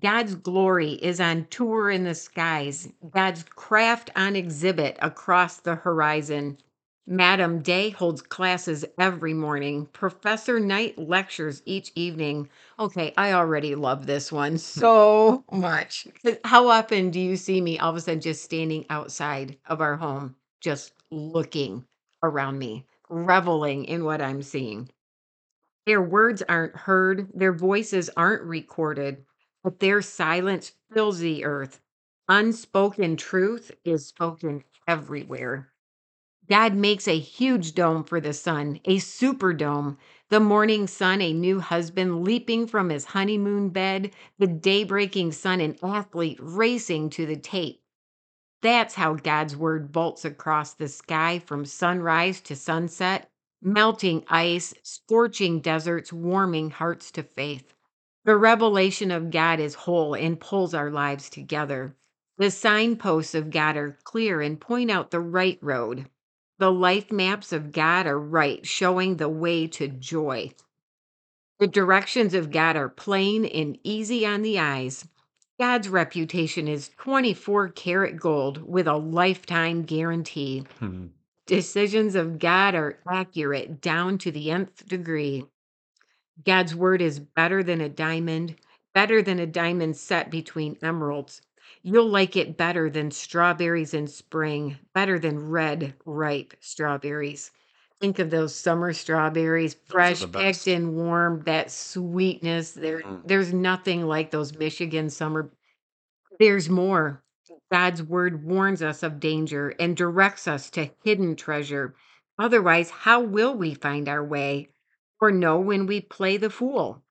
God's 0.00 0.34
glory 0.34 0.92
is 0.92 1.20
on 1.20 1.46
tour 1.50 1.90
in 1.90 2.04
the 2.04 2.14
skies, 2.14 2.88
God's 3.10 3.42
craft 3.42 4.10
on 4.16 4.36
exhibit 4.36 4.98
across 5.00 5.58
the 5.58 5.76
horizon. 5.76 6.58
Madam 7.10 7.60
Day 7.60 7.88
holds 7.88 8.20
classes 8.20 8.84
every 8.98 9.32
morning. 9.32 9.86
Professor 9.94 10.60
Night 10.60 10.98
lectures 10.98 11.62
each 11.64 11.90
evening. 11.94 12.50
Okay, 12.78 13.14
I 13.16 13.32
already 13.32 13.74
love 13.74 14.04
this 14.04 14.30
one 14.30 14.58
so 14.58 15.42
much. 15.50 16.06
How 16.44 16.68
often 16.68 17.10
do 17.10 17.18
you 17.18 17.36
see 17.38 17.62
me 17.62 17.78
all 17.78 17.88
of 17.88 17.96
a 17.96 18.00
sudden 18.02 18.20
just 18.20 18.44
standing 18.44 18.84
outside 18.90 19.56
of 19.64 19.80
our 19.80 19.96
home, 19.96 20.36
just 20.60 20.92
looking 21.10 21.86
around 22.22 22.58
me, 22.58 22.84
reveling 23.08 23.86
in 23.86 24.04
what 24.04 24.20
I'm 24.20 24.42
seeing? 24.42 24.90
Their 25.86 26.02
words 26.02 26.42
aren't 26.46 26.76
heard, 26.76 27.30
their 27.32 27.54
voices 27.54 28.10
aren't 28.18 28.42
recorded, 28.42 29.24
but 29.64 29.80
their 29.80 30.02
silence 30.02 30.72
fills 30.92 31.20
the 31.20 31.46
earth. 31.46 31.80
Unspoken 32.28 33.16
truth 33.16 33.70
is 33.82 34.04
spoken 34.04 34.62
everywhere. 34.86 35.72
God 36.48 36.74
makes 36.74 37.06
a 37.06 37.18
huge 37.18 37.74
dome 37.74 38.04
for 38.04 38.20
the 38.20 38.32
sun, 38.32 38.80
a 38.86 38.98
super 38.98 39.52
dome. 39.52 39.98
The 40.30 40.40
morning 40.40 40.86
sun, 40.86 41.20
a 41.20 41.32
new 41.32 41.60
husband 41.60 42.24
leaping 42.24 42.66
from 42.66 42.88
his 42.88 43.04
honeymoon 43.04 43.68
bed, 43.68 44.12
the 44.38 44.46
day 44.46 44.84
breaking 44.84 45.32
sun, 45.32 45.60
an 45.60 45.76
athlete 45.82 46.38
racing 46.40 47.10
to 47.10 47.26
the 47.26 47.36
tape. 47.36 47.82
That's 48.62 48.94
how 48.94 49.14
God's 49.14 49.56
word 49.56 49.92
bolts 49.92 50.24
across 50.24 50.74
the 50.74 50.88
sky 50.88 51.38
from 51.38 51.64
sunrise 51.64 52.40
to 52.42 52.56
sunset, 52.56 53.30
melting 53.62 54.24
ice, 54.28 54.74
scorching 54.82 55.60
deserts, 55.60 56.12
warming 56.12 56.70
hearts 56.70 57.10
to 57.12 57.22
faith. 57.22 57.74
The 58.24 58.36
revelation 58.36 59.10
of 59.10 59.30
God 59.30 59.60
is 59.60 59.74
whole 59.74 60.14
and 60.14 60.40
pulls 60.40 60.74
our 60.74 60.90
lives 60.90 61.30
together. 61.30 61.94
The 62.38 62.50
signposts 62.50 63.34
of 63.34 63.50
God 63.50 63.76
are 63.76 63.98
clear 64.04 64.40
and 64.40 64.60
point 64.60 64.90
out 64.90 65.10
the 65.10 65.20
right 65.20 65.58
road. 65.60 66.08
The 66.58 66.72
life 66.72 67.12
maps 67.12 67.52
of 67.52 67.72
God 67.72 68.06
are 68.06 68.18
right, 68.18 68.66
showing 68.66 69.16
the 69.16 69.28
way 69.28 69.68
to 69.68 69.86
joy. 69.86 70.50
The 71.60 71.68
directions 71.68 72.34
of 72.34 72.50
God 72.50 72.76
are 72.76 72.88
plain 72.88 73.44
and 73.44 73.78
easy 73.84 74.26
on 74.26 74.42
the 74.42 74.58
eyes. 74.58 75.06
God's 75.58 75.88
reputation 75.88 76.68
is 76.68 76.90
24 76.98 77.68
karat 77.70 78.16
gold 78.16 78.62
with 78.68 78.86
a 78.86 78.96
lifetime 78.96 79.82
guarantee. 79.82 80.64
Hmm. 80.78 81.06
Decisions 81.46 82.14
of 82.14 82.38
God 82.38 82.74
are 82.74 83.00
accurate 83.10 83.80
down 83.80 84.18
to 84.18 84.30
the 84.30 84.50
nth 84.50 84.86
degree. 84.86 85.46
God's 86.44 86.74
word 86.74 87.02
is 87.02 87.18
better 87.18 87.62
than 87.62 87.80
a 87.80 87.88
diamond, 87.88 88.56
better 88.94 89.22
than 89.22 89.38
a 89.38 89.46
diamond 89.46 89.96
set 89.96 90.30
between 90.30 90.76
emeralds. 90.82 91.40
You'll 91.90 92.10
like 92.10 92.36
it 92.36 92.58
better 92.58 92.90
than 92.90 93.10
strawberries 93.10 93.94
in 93.94 94.08
spring, 94.08 94.78
better 94.92 95.18
than 95.18 95.48
red, 95.48 95.94
ripe 96.04 96.52
strawberries. 96.60 97.50
Think 97.98 98.18
of 98.18 98.28
those 98.28 98.54
summer 98.54 98.92
strawberries, 98.92 99.72
fresh, 99.86 100.20
the 100.20 100.26
picked 100.26 100.32
best. 100.34 100.68
and 100.68 100.94
warm, 100.94 101.40
that 101.44 101.70
sweetness. 101.70 102.72
There, 102.72 103.00
Mm. 103.00 103.22
there's 103.26 103.54
nothing 103.54 104.06
like 104.06 104.30
those 104.30 104.54
Michigan 104.54 105.08
summer. 105.08 105.50
There's 106.38 106.68
more. 106.68 107.22
God's 107.72 108.02
word 108.02 108.44
warns 108.44 108.82
us 108.82 109.02
of 109.02 109.18
danger 109.18 109.70
and 109.80 109.96
directs 109.96 110.46
us 110.46 110.68
to 110.72 110.90
hidden 111.02 111.36
treasure. 111.36 111.94
Otherwise, 112.38 112.90
how 112.90 113.20
will 113.22 113.54
we 113.54 113.72
find 113.72 114.10
our 114.10 114.22
way 114.22 114.68
or 115.22 115.30
know 115.30 115.58
when 115.58 115.86
we 115.86 116.02
play 116.02 116.36
the 116.36 116.50
fool? 116.50 117.02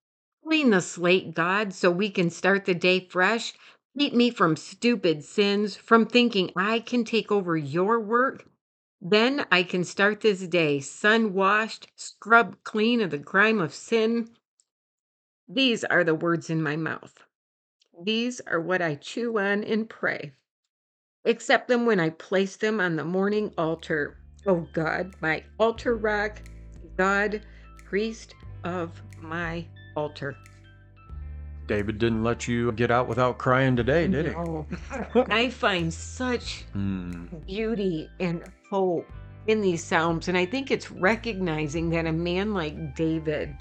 Clean 0.43 0.69
the 0.69 0.81
slate, 0.81 1.34
God, 1.34 1.74
so 1.74 1.89
we 1.89 2.12
can 2.12 2.29
start 2.29 2.65
the 2.65 2.75
day 2.75 3.00
fresh. 3.10 3.55
Keep 3.98 4.13
me 4.13 4.30
from 4.30 4.56
stupid 4.56 5.24
sins, 5.24 5.75
from 5.75 6.06
thinking 6.06 6.51
I 6.56 6.80
can 6.80 7.04
take 7.04 7.32
over 7.32 7.58
your 7.58 8.00
work. 8.00 8.46
Then 9.01 9.48
I 9.51 9.63
can 9.63 9.84
start 9.84 10.22
this 10.22 10.42
day 10.48 10.80
sun 10.82 11.34
washed, 11.34 11.88
scrubbed 11.96 12.63
clean 12.63 13.01
of 13.01 13.10
the 13.10 13.18
grime 13.18 13.60
of 13.60 13.74
sin. 13.74 14.30
These 15.48 15.84
are 15.84 16.04
the 16.04 16.13
words 16.13 16.51
in 16.51 16.62
my 16.62 16.75
mouth. 16.75 17.24
These 18.04 18.39
are 18.42 18.62
what 18.62 18.84
I 18.84 18.96
chew 18.96 19.39
on 19.39 19.63
and 19.63 19.89
pray. 19.89 20.34
Accept 21.25 21.68
them 21.68 21.88
when 21.88 22.00
I 22.00 22.12
place 22.12 22.56
them 22.56 22.80
on 22.80 22.98
the 22.98 23.04
morning 23.04 23.51
altar. 23.58 24.18
Oh 24.46 24.68
God, 24.74 25.16
my 25.22 25.44
altar 25.58 25.96
rock, 25.96 26.44
God, 26.98 27.42
priest 27.84 28.36
of 28.63 29.01
my 29.20 29.66
altar. 29.96 30.36
David 31.68 31.98
didn't 32.00 32.24
let 32.24 32.48
you 32.48 32.72
get 32.74 32.92
out 32.92 33.08
without 33.08 33.38
crying 33.38 33.76
today, 33.76 34.08
did 34.08 34.28
he? 34.28 34.32
No. 34.32 34.66
I 35.30 35.50
find 35.50 35.94
such 35.94 36.64
Hmm. 36.74 37.26
beauty 37.46 38.10
and 38.20 38.44
hope 38.70 39.10
in 39.48 39.62
these 39.62 39.84
Psalms. 39.84 40.28
And 40.28 40.38
I 40.38 40.46
think 40.46 40.72
it's 40.72 40.92
recognizing 40.92 41.90
that 41.92 42.06
a 42.06 42.12
man 42.12 42.54
like 42.54 42.96
David 42.96 43.56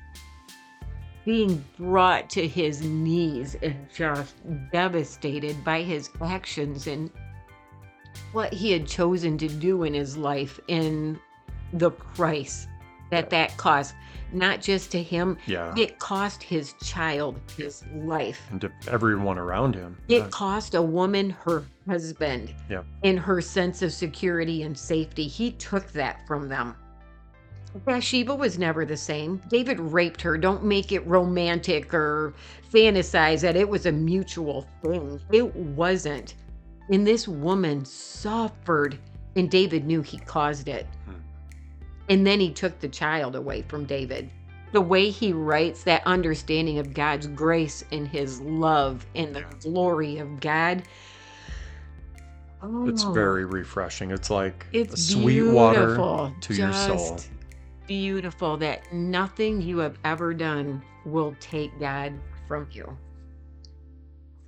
being 1.24 1.64
brought 1.76 2.30
to 2.30 2.46
his 2.46 2.82
knees 2.82 3.56
and 3.60 3.74
just 3.92 4.36
devastated 4.72 5.62
by 5.64 5.82
his 5.82 6.08
actions 6.22 6.86
and 6.86 7.10
what 8.32 8.52
he 8.52 8.70
had 8.70 8.86
chosen 8.86 9.36
to 9.38 9.48
do 9.48 9.82
in 9.82 9.92
his 9.92 10.16
life 10.16 10.60
and 10.68 11.18
the 11.72 11.90
price 11.90 12.68
that 13.10 13.30
that 13.30 13.56
cost, 13.56 13.94
not 14.32 14.60
just 14.60 14.90
to 14.92 15.02
him, 15.02 15.36
Yeah. 15.46 15.74
it 15.76 15.98
cost 15.98 16.42
his 16.42 16.74
child 16.82 17.40
his 17.56 17.84
life. 17.94 18.40
And 18.50 18.60
to 18.62 18.72
everyone 18.88 19.38
around 19.38 19.74
him. 19.74 19.96
It 20.08 20.30
cost 20.30 20.74
a 20.74 20.82
woman 20.82 21.30
her 21.30 21.64
husband 21.88 22.52
Yeah. 22.68 22.82
and 23.04 23.18
her 23.18 23.40
sense 23.40 23.82
of 23.82 23.92
security 23.92 24.62
and 24.62 24.76
safety. 24.76 25.26
He 25.28 25.52
took 25.52 25.90
that 25.92 26.26
from 26.26 26.48
them. 26.48 26.74
Bathsheba 27.84 28.34
was 28.34 28.58
never 28.58 28.84
the 28.86 28.96
same. 28.96 29.40
David 29.48 29.78
raped 29.78 30.22
her. 30.22 30.38
Don't 30.38 30.64
make 30.64 30.92
it 30.92 31.06
romantic 31.06 31.92
or 31.92 32.32
fantasize 32.72 33.42
that 33.42 33.54
it 33.54 33.68
was 33.68 33.84
a 33.86 33.92
mutual 33.92 34.66
thing. 34.82 35.20
It 35.30 35.54
wasn't. 35.54 36.34
And 36.90 37.06
this 37.06 37.28
woman 37.28 37.84
suffered, 37.84 38.98
and 39.34 39.50
David 39.50 39.84
knew 39.84 40.00
he 40.02 40.18
caused 40.18 40.68
it. 40.68 40.86
Hmm. 41.04 41.12
And 42.08 42.26
then 42.26 42.40
he 42.40 42.50
took 42.50 42.78
the 42.80 42.88
child 42.88 43.34
away 43.34 43.62
from 43.62 43.84
David. 43.84 44.30
The 44.72 44.80
way 44.80 45.10
he 45.10 45.32
writes 45.32 45.84
that 45.84 46.02
understanding 46.06 46.78
of 46.78 46.92
God's 46.92 47.26
grace 47.28 47.84
and 47.92 48.06
his 48.06 48.40
love 48.40 49.06
and 49.14 49.34
the 49.34 49.44
glory 49.60 50.18
of 50.18 50.40
God. 50.40 50.82
It's 52.86 53.04
Oh, 53.04 53.12
very 53.12 53.44
refreshing. 53.44 54.10
It's 54.10 54.30
like 54.30 54.66
it's 54.72 55.02
sweet 55.02 55.42
water 55.42 55.96
to 56.40 56.54
your 56.54 56.72
soul. 56.72 57.20
Beautiful 57.86 58.56
that 58.58 58.92
nothing 58.92 59.60
you 59.60 59.78
have 59.78 59.98
ever 60.04 60.34
done 60.34 60.82
will 61.04 61.36
take 61.38 61.78
God 61.78 62.12
from 62.48 62.66
you. 62.72 62.96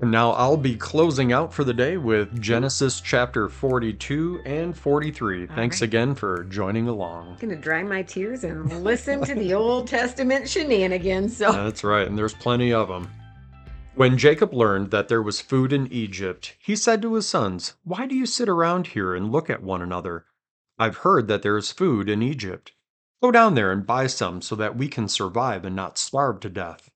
And 0.01 0.13
now 0.13 0.31
I'll 0.31 0.57
be 0.57 0.77
closing 0.77 1.33
out 1.33 1.53
for 1.53 1.65
the 1.65 1.75
day 1.75 1.97
with 1.97 2.41
Genesis 2.41 3.01
chapter 3.01 3.49
42 3.49 4.43
and 4.47 4.77
43. 4.77 5.49
Thanks 5.49 5.81
right. 5.81 5.89
again 5.89 6.15
for 6.15 6.45
joining 6.45 6.87
along. 6.87 7.31
I'm 7.31 7.37
gonna 7.37 7.57
dry 7.57 7.83
my 7.83 8.03
tears 8.03 8.45
and 8.45 8.85
listen 8.85 9.25
to 9.25 9.35
the 9.35 9.55
Old 9.55 9.89
Testament 9.89 10.49
shenanigans. 10.49 11.37
So 11.37 11.51
That's 11.51 11.83
right, 11.83 12.07
and 12.07 12.17
there's 12.17 12.35
plenty 12.35 12.73
of 12.73 12.87
them. 12.87 13.11
When 13.97 14.17
Jacob 14.17 14.55
learned 14.55 14.93
that 14.93 15.09
there 15.09 15.21
was 15.21 15.41
food 15.41 15.73
in 15.73 15.93
Egypt, 15.93 16.55
he 16.61 16.77
said 16.77 17.03
to 17.03 17.15
his 17.15 17.29
sons, 17.29 17.75
Why 17.83 18.07
do 18.07 18.15
you 18.15 18.27
sit 18.27 18.49
around 18.49 18.89
here 18.89 19.17
and 19.17 19.33
look 19.33 19.51
at 19.51 19.65
one 19.65 19.83
another? 19.83 20.27
I've 20.79 20.99
heard 20.99 21.27
that 21.27 21.43
there 21.43 21.57
is 21.57 21.73
food 21.73 22.09
in 22.09 22.23
Egypt. 22.23 22.71
Go 23.21 23.33
down 23.33 23.57
there 23.57 23.73
and 23.73 23.85
buy 23.85 24.07
some 24.07 24.43
so 24.43 24.55
that 24.55 24.77
we 24.77 24.87
can 24.87 25.09
survive 25.09 25.65
and 25.65 25.75
not 25.75 25.99
starve 25.99 26.39
to 26.41 26.49
death. 26.49 26.89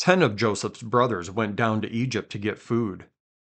Ten 0.00 0.22
of 0.22 0.34
Joseph's 0.34 0.82
brothers 0.82 1.30
went 1.30 1.54
down 1.56 1.82
to 1.82 1.90
Egypt 1.90 2.32
to 2.32 2.38
get 2.38 2.58
food. 2.58 3.04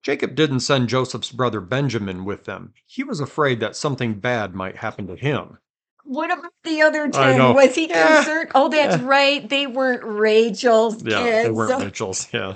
Jacob 0.02 0.34
didn't 0.34 0.62
send 0.62 0.90
Joseph's 0.90 1.32
brother 1.32 1.62
Benjamin 1.62 2.26
with 2.26 2.46
them. 2.46 2.74
He 2.88 3.04
was 3.04 3.20
afraid 3.20 3.60
that 3.60 3.76
something 3.76 4.16
bad 4.16 4.56
might 4.56 4.78
happen 4.78 5.06
to 5.08 5.16
him. 5.16 5.60
what 6.04 6.32
about 6.32 6.52
the 6.64 6.82
other 6.82 7.08
ten? 7.10 7.54
Was 7.54 7.76
he 7.76 7.88
Yeah. 7.88 8.16
concerned? 8.16 8.50
Oh, 8.56 8.70
that's 8.70 8.98
Yeah. 9.00 9.08
right. 9.08 9.48
They 9.48 9.68
weren't 9.68 10.04
Rachel's 10.04 11.04
Yeah, 11.04 11.22
kids. 11.24 11.44
they 11.46 11.52
weren't 11.52 11.70
so 11.70 11.80
Mitchell's. 11.80 12.28
Yeah. 12.34 12.56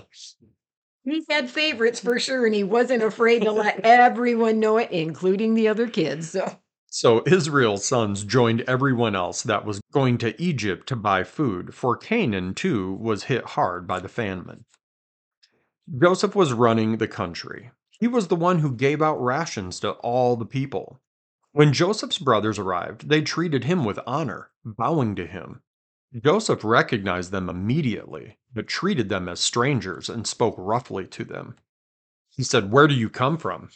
he 1.03 1.23
had 1.29 1.47
favorites 1.51 1.99
for 1.99 2.17
sure, 2.17 2.47
and 2.47 2.55
he 2.55 2.63
wasn't 2.63 3.03
afraid 3.03 3.43
to 3.43 3.51
let 3.51 3.81
everyone 3.81 4.59
know 4.59 4.77
it, 4.77 4.89
including 4.89 5.53
the 5.53 5.67
other 5.67 5.87
kids. 5.87 6.31
So 6.31 6.57
So 6.97 7.23
Israel's 7.25 7.83
sons 7.83 8.23
joined 8.23 8.61
everyone 8.61 9.17
else 9.17 9.43
that 9.43 9.65
was 9.65 9.81
going 9.91 10.17
to 10.19 10.41
Egypt 10.41 10.87
to 10.87 10.95
buy 10.95 11.25
food, 11.25 11.75
for 11.75 11.97
Canaan 11.97 12.53
too 12.53 12.93
was 12.93 13.25
hit 13.25 13.43
hard 13.43 13.85
by 13.85 13.99
the 13.99 14.07
famine. 14.07 14.63
Joseph 16.01 16.35
was 16.35 16.53
running 16.53 16.95
the 16.95 17.09
country. 17.09 17.71
He 17.99 18.07
was 18.07 18.29
the 18.29 18.37
one 18.37 18.59
who 18.59 18.73
gave 18.73 19.01
out 19.01 19.21
rations 19.21 19.81
to 19.81 19.91
all 19.91 20.37
the 20.37 20.45
people. 20.45 21.01
When 21.51 21.73
Joseph's 21.73 22.17
brothers 22.17 22.57
arrived, 22.57 23.09
they 23.09 23.21
treated 23.21 23.65
him 23.65 23.83
with 23.83 23.99
honor, 24.07 24.51
bowing 24.63 25.15
to 25.15 25.27
him. 25.27 25.63
Joseph 26.23 26.63
recognized 26.63 27.31
them 27.31 27.49
immediately, 27.49 28.37
but 28.53 28.67
treated 28.67 29.09
them 29.09 29.27
as 29.27 29.41
strangers 29.41 30.07
and 30.07 30.25
spoke 30.25 30.55
roughly 30.57 31.05
to 31.07 31.25
them. 31.25 31.57
He 32.29 32.43
said, 32.43 32.71
Where 32.71 32.87
do 32.87 32.93
you 32.93 33.09
come 33.09 33.37
from? 33.37 33.67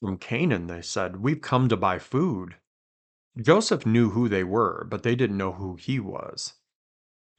From 0.00 0.16
Canaan, 0.16 0.66
they 0.66 0.82
said. 0.82 1.16
We've 1.16 1.40
come 1.40 1.68
to 1.68 1.76
buy 1.76 1.98
food. 1.98 2.56
Joseph 3.40 3.84
knew 3.84 4.10
who 4.10 4.28
they 4.28 4.44
were, 4.44 4.86
but 4.90 5.02
they 5.02 5.14
didn't 5.14 5.36
know 5.36 5.52
who 5.52 5.76
he 5.76 6.00
was. 6.00 6.54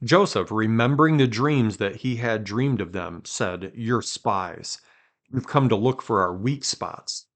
Joseph, 0.04 0.52
remembering 0.52 1.18
the 1.18 1.28
dreams 1.28 1.78
that 1.78 1.98
he 1.98 2.16
had 2.18 2.44
dreamed 2.44 2.82
of 2.82 2.92
them, 2.92 3.22
said, 3.26 3.72
You're 3.76 4.02
spies. 4.02 4.80
You've 5.32 5.48
come 5.48 5.70
to 5.70 5.76
look 5.76 6.02
for 6.02 6.22
our 6.22 6.36
weak 6.36 6.64
spots. 6.64 7.28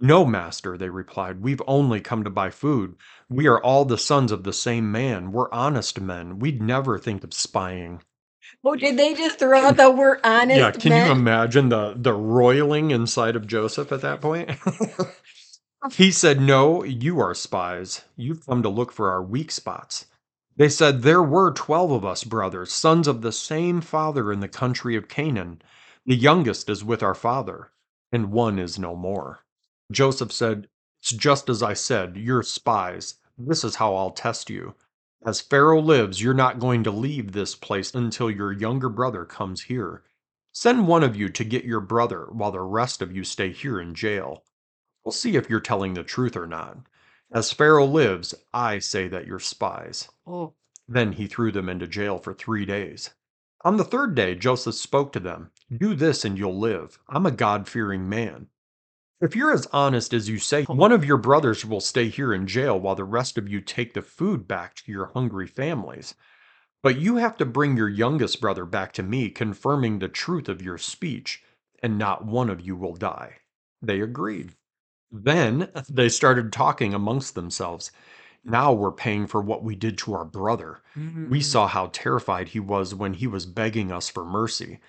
No, 0.00 0.24
master, 0.24 0.78
they 0.78 0.88
replied. 0.88 1.42
We've 1.42 1.62
only 1.66 2.00
come 2.00 2.24
to 2.24 2.30
buy 2.30 2.50
food. 2.50 2.96
We 3.28 3.46
are 3.46 3.62
all 3.62 3.84
the 3.84 3.98
sons 3.98 4.32
of 4.32 4.44
the 4.44 4.52
same 4.52 4.90
man. 4.90 5.30
We're 5.30 5.52
honest 5.52 6.00
men. 6.00 6.38
We'd 6.38 6.62
never 6.62 6.98
think 6.98 7.22
of 7.22 7.34
spying. 7.34 8.02
Oh, 8.64 8.76
did 8.76 8.98
they 8.98 9.14
just 9.14 9.38
throw 9.38 9.60
out 9.66 9.76
the 9.76 9.90
we're 9.90 10.20
honest 10.24 10.58
yeah, 10.58 10.70
can 10.72 10.90
men? 10.90 11.06
you 11.06 11.12
imagine 11.12 11.68
the 11.70 11.94
the 11.96 12.12
roiling 12.12 12.90
inside 12.90 13.36
of 13.36 13.46
Joseph 13.46 13.92
at 13.92 14.02
that 14.02 14.20
point? 14.20 14.50
he 15.96 16.10
said, 16.10 16.40
"No, 16.40 16.84
you 16.84 17.20
are 17.20 17.34
spies. 17.34 18.02
You've 18.16 18.44
come 18.46 18.62
to 18.62 18.68
look 18.68 18.92
for 18.92 19.10
our 19.10 19.22
weak 19.22 19.50
spots." 19.50 20.06
They 20.56 20.68
said, 20.68 21.02
"There 21.02 21.22
were 21.22 21.52
12 21.52 21.90
of 21.92 22.04
us 22.04 22.24
brothers, 22.24 22.72
sons 22.72 23.08
of 23.08 23.22
the 23.22 23.32
same 23.32 23.80
father 23.80 24.32
in 24.32 24.40
the 24.40 24.48
country 24.48 24.96
of 24.96 25.08
Canaan. 25.08 25.62
The 26.06 26.16
youngest 26.16 26.68
is 26.68 26.84
with 26.84 27.02
our 27.02 27.14
father, 27.14 27.72
and 28.12 28.30
one 28.32 28.58
is 28.58 28.78
no 28.78 28.94
more." 28.94 29.40
Joseph 29.90 30.32
said, 30.32 30.68
"It's 31.00 31.12
just 31.12 31.48
as 31.48 31.62
I 31.62 31.72
said. 31.74 32.16
You're 32.18 32.42
spies. 32.42 33.14
This 33.38 33.64
is 33.64 33.76
how 33.76 33.94
I'll 33.96 34.10
test 34.10 34.50
you." 34.50 34.74
As 35.22 35.42
Pharaoh 35.42 35.82
lives, 35.82 36.22
you're 36.22 36.32
not 36.32 36.58
going 36.58 36.82
to 36.84 36.90
leave 36.90 37.32
this 37.32 37.54
place 37.54 37.94
until 37.94 38.30
your 38.30 38.52
younger 38.52 38.88
brother 38.88 39.26
comes 39.26 39.64
here. 39.64 40.02
Send 40.52 40.88
one 40.88 41.02
of 41.02 41.14
you 41.14 41.28
to 41.28 41.44
get 41.44 41.64
your 41.64 41.80
brother 41.80 42.26
while 42.32 42.50
the 42.50 42.60
rest 42.60 43.02
of 43.02 43.14
you 43.14 43.22
stay 43.22 43.52
here 43.52 43.78
in 43.78 43.94
jail. 43.94 44.44
We'll 45.04 45.12
see 45.12 45.36
if 45.36 45.50
you're 45.50 45.60
telling 45.60 45.92
the 45.92 46.04
truth 46.04 46.36
or 46.36 46.46
not. 46.46 46.78
As 47.30 47.52
Pharaoh 47.52 47.86
lives, 47.86 48.34
I 48.54 48.78
say 48.78 49.08
that 49.08 49.26
you're 49.26 49.38
spies. 49.38 50.08
Oh, 50.26 50.54
Then 50.88 51.12
he 51.12 51.26
threw 51.26 51.52
them 51.52 51.68
into 51.68 51.86
jail 51.86 52.18
for 52.18 52.32
three 52.32 52.64
days. 52.64 53.10
On 53.62 53.76
the 53.76 53.84
third 53.84 54.14
day, 54.14 54.34
Joseph 54.34 54.74
spoke 54.74 55.12
to 55.12 55.20
them 55.20 55.50
Do 55.70 55.94
this 55.94 56.24
and 56.24 56.38
you'll 56.38 56.58
live. 56.58 56.98
I'm 57.08 57.26
a 57.26 57.30
God 57.30 57.68
fearing 57.68 58.08
man. 58.08 58.48
If 59.20 59.36
you're 59.36 59.52
as 59.52 59.66
honest 59.70 60.14
as 60.14 60.30
you 60.30 60.38
say, 60.38 60.64
one 60.64 60.92
of 60.92 61.04
your 61.04 61.18
brothers 61.18 61.62
will 61.62 61.82
stay 61.82 62.08
here 62.08 62.32
in 62.32 62.46
jail 62.46 62.80
while 62.80 62.94
the 62.94 63.04
rest 63.04 63.36
of 63.36 63.46
you 63.46 63.60
take 63.60 63.92
the 63.92 64.00
food 64.00 64.48
back 64.48 64.74
to 64.76 64.90
your 64.90 65.06
hungry 65.06 65.46
families. 65.46 66.14
But 66.82 66.98
you 66.98 67.16
have 67.16 67.36
to 67.36 67.44
bring 67.44 67.76
your 67.76 67.88
youngest 67.90 68.40
brother 68.40 68.64
back 68.64 68.92
to 68.94 69.02
me, 69.02 69.28
confirming 69.28 69.98
the 69.98 70.08
truth 70.08 70.48
of 70.48 70.62
your 70.62 70.78
speech, 70.78 71.42
and 71.82 71.98
not 71.98 72.24
one 72.24 72.48
of 72.48 72.62
you 72.62 72.74
will 72.74 72.94
die. 72.94 73.40
They 73.82 74.00
agreed. 74.00 74.54
Then 75.12 75.70
they 75.90 76.08
started 76.08 76.50
talking 76.50 76.94
amongst 76.94 77.34
themselves. 77.34 77.90
Now 78.42 78.72
we're 78.72 78.90
paying 78.90 79.26
for 79.26 79.42
what 79.42 79.62
we 79.62 79.74
did 79.74 79.98
to 79.98 80.14
our 80.14 80.24
brother. 80.24 80.80
We 80.96 81.40
mm. 81.40 81.44
saw 81.44 81.66
how 81.66 81.90
terrified 81.92 82.48
he 82.48 82.60
was 82.60 82.94
when 82.94 83.12
he 83.12 83.26
was 83.26 83.44
begging 83.44 83.92
us 83.92 84.08
for 84.08 84.24
mercy. 84.24 84.80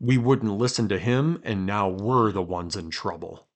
We 0.00 0.16
wouldn't 0.16 0.56
listen 0.56 0.88
to 0.88 0.98
him, 0.98 1.42
and 1.44 1.66
now 1.66 1.90
we're 1.90 2.32
the 2.32 2.40
ones 2.40 2.76
in 2.76 2.88
trouble. 2.88 3.46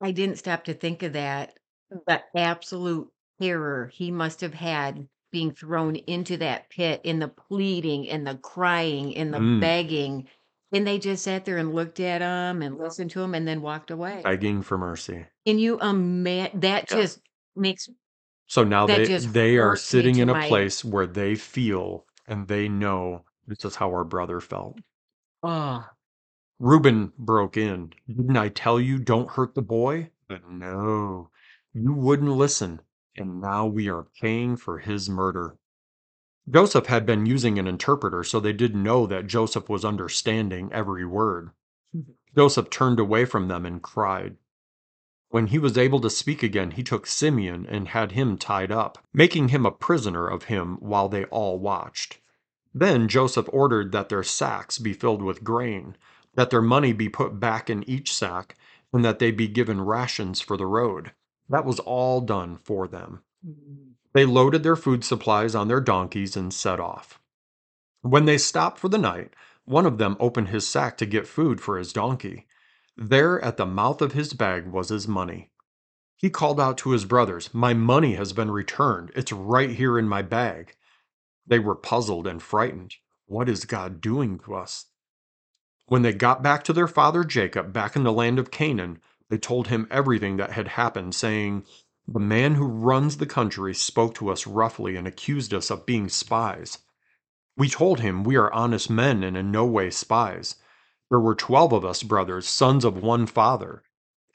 I 0.00 0.12
didn't 0.12 0.36
stop 0.36 0.64
to 0.64 0.74
think 0.74 1.02
of 1.02 1.12
that. 1.14 1.58
The 1.90 2.22
absolute 2.36 3.08
terror 3.40 3.88
he 3.92 4.10
must 4.10 4.40
have 4.40 4.54
had 4.54 5.08
being 5.32 5.52
thrown 5.52 5.96
into 5.96 6.36
that 6.38 6.68
pit 6.70 7.00
in 7.04 7.18
the 7.18 7.28
pleading 7.28 8.08
and 8.08 8.26
the 8.26 8.36
crying 8.36 9.16
and 9.16 9.32
the 9.32 9.38
Mm. 9.38 9.60
begging. 9.60 10.28
And 10.72 10.86
they 10.86 10.98
just 10.98 11.24
sat 11.24 11.44
there 11.44 11.58
and 11.58 11.74
looked 11.74 12.00
at 12.00 12.20
him 12.22 12.62
and 12.62 12.78
listened 12.78 13.10
to 13.12 13.20
him 13.22 13.34
and 13.34 13.46
then 13.46 13.60
walked 13.62 13.90
away. 13.90 14.22
Begging 14.24 14.62
for 14.62 14.78
mercy. 14.78 15.26
Can 15.46 15.58
you 15.58 15.80
imagine? 15.80 16.60
That 16.60 16.90
Yeah. 16.90 16.96
just 16.96 17.20
makes 17.56 17.88
So 18.46 18.64
now 18.64 18.86
That 18.86 18.98
they 18.98 19.06
just 19.06 19.32
they 19.32 19.58
are 19.58 19.70
hurts 19.70 19.92
me 19.94 19.98
sitting 19.98 20.14
to 20.14 20.22
in 20.22 20.28
a 20.28 20.32
my- 20.32 20.48
place 20.48 20.84
where 20.84 21.06
they 21.06 21.34
feel 21.36 22.06
and 22.26 22.48
they 22.48 22.68
know 22.68 23.24
this 23.46 23.64
is 23.64 23.76
how 23.76 23.88
our 23.90 24.04
brother 24.04 24.40
felt. 24.40 24.78
oh 25.42 25.84
Reuben 26.62 27.14
broke 27.18 27.56
in. 27.56 27.94
Didn't 28.06 28.36
I 28.36 28.50
tell 28.50 28.78
you 28.78 28.98
don't 28.98 29.30
hurt 29.30 29.54
the 29.54 29.62
boy? 29.62 30.10
But 30.28 30.46
no, 30.50 31.30
you 31.72 31.94
wouldn't 31.94 32.30
listen, 32.30 32.82
and 33.16 33.40
now 33.40 33.64
we 33.64 33.88
are 33.88 34.08
paying 34.20 34.56
for 34.56 34.78
his 34.78 35.08
murder. 35.08 35.56
Joseph 36.50 36.84
had 36.84 37.06
been 37.06 37.24
using 37.24 37.58
an 37.58 37.66
interpreter, 37.66 38.22
so 38.22 38.40
they 38.40 38.52
didn't 38.52 38.82
know 38.82 39.06
that 39.06 39.26
Joseph 39.26 39.70
was 39.70 39.86
understanding 39.86 40.70
every 40.70 41.06
word. 41.06 41.52
Joseph 42.36 42.68
turned 42.68 43.00
away 43.00 43.24
from 43.24 43.48
them 43.48 43.64
and 43.64 43.80
cried. 43.80 44.36
When 45.30 45.46
he 45.46 45.58
was 45.58 45.78
able 45.78 46.00
to 46.00 46.10
speak 46.10 46.42
again, 46.42 46.72
he 46.72 46.82
took 46.82 47.06
Simeon 47.06 47.64
and 47.70 47.88
had 47.88 48.12
him 48.12 48.36
tied 48.36 48.70
up, 48.70 48.98
making 49.14 49.48
him 49.48 49.64
a 49.64 49.70
prisoner 49.70 50.26
of 50.26 50.44
him 50.44 50.76
while 50.80 51.08
they 51.08 51.24
all 51.26 51.58
watched. 51.58 52.18
Then 52.74 53.08
Joseph 53.08 53.48
ordered 53.50 53.92
that 53.92 54.10
their 54.10 54.22
sacks 54.22 54.78
be 54.78 54.92
filled 54.92 55.22
with 55.22 55.42
grain, 55.42 55.96
that 56.34 56.50
their 56.50 56.62
money 56.62 56.92
be 56.92 57.08
put 57.08 57.40
back 57.40 57.68
in 57.68 57.88
each 57.88 58.14
sack, 58.14 58.56
and 58.92 59.04
that 59.04 59.18
they 59.18 59.30
be 59.30 59.48
given 59.48 59.80
rations 59.80 60.40
for 60.40 60.56
the 60.56 60.66
road. 60.66 61.12
That 61.48 61.64
was 61.64 61.80
all 61.80 62.20
done 62.20 62.58
for 62.62 62.86
them. 62.86 63.22
Mm. 63.46 63.92
They 64.12 64.24
loaded 64.24 64.62
their 64.62 64.76
food 64.76 65.04
supplies 65.04 65.54
on 65.54 65.68
their 65.68 65.80
donkeys 65.80 66.36
and 66.36 66.52
set 66.52 66.80
off. 66.80 67.20
When 68.02 68.24
they 68.24 68.38
stopped 68.38 68.78
for 68.78 68.88
the 68.88 68.98
night, 68.98 69.34
one 69.64 69.86
of 69.86 69.98
them 69.98 70.16
opened 70.18 70.48
his 70.48 70.66
sack 70.66 70.96
to 70.98 71.06
get 71.06 71.26
food 71.26 71.60
for 71.60 71.78
his 71.78 71.92
donkey. 71.92 72.46
There 72.96 73.40
at 73.44 73.56
the 73.56 73.66
mouth 73.66 74.02
of 74.02 74.12
his 74.12 74.32
bag 74.32 74.66
was 74.66 74.88
his 74.88 75.06
money. 75.06 75.50
He 76.16 76.28
called 76.28 76.60
out 76.60 76.76
to 76.78 76.90
his 76.90 77.04
brothers, 77.04 77.54
My 77.54 77.72
money 77.72 78.14
has 78.14 78.32
been 78.32 78.50
returned. 78.50 79.10
It's 79.14 79.32
right 79.32 79.70
here 79.70 79.98
in 79.98 80.08
my 80.08 80.22
bag. 80.22 80.76
They 81.46 81.58
were 81.58 81.74
puzzled 81.74 82.26
and 82.26 82.42
frightened. 82.42 82.96
What 83.26 83.48
is 83.48 83.64
God 83.64 84.00
doing 84.00 84.38
to 84.40 84.54
us? 84.54 84.86
When 85.90 86.02
they 86.02 86.12
got 86.12 86.40
back 86.40 86.62
to 86.64 86.72
their 86.72 86.86
father 86.86 87.24
Jacob, 87.24 87.72
back 87.72 87.96
in 87.96 88.04
the 88.04 88.12
land 88.12 88.38
of 88.38 88.52
Canaan, 88.52 89.00
they 89.28 89.38
told 89.38 89.66
him 89.66 89.88
everything 89.90 90.36
that 90.36 90.52
had 90.52 90.68
happened, 90.68 91.16
saying, 91.16 91.64
The 92.06 92.20
man 92.20 92.54
who 92.54 92.68
runs 92.68 93.16
the 93.16 93.26
country 93.26 93.74
spoke 93.74 94.14
to 94.14 94.30
us 94.30 94.46
roughly 94.46 94.94
and 94.94 95.08
accused 95.08 95.52
us 95.52 95.68
of 95.68 95.86
being 95.86 96.08
spies. 96.08 96.78
We 97.56 97.68
told 97.68 97.98
him 97.98 98.22
we 98.22 98.36
are 98.36 98.52
honest 98.52 98.88
men 98.88 99.24
and 99.24 99.36
in 99.36 99.50
no 99.50 99.66
way 99.66 99.90
spies. 99.90 100.54
There 101.10 101.18
were 101.18 101.34
twelve 101.34 101.72
of 101.72 101.84
us 101.84 102.04
brothers, 102.04 102.46
sons 102.46 102.84
of 102.84 103.02
one 103.02 103.26
father, 103.26 103.82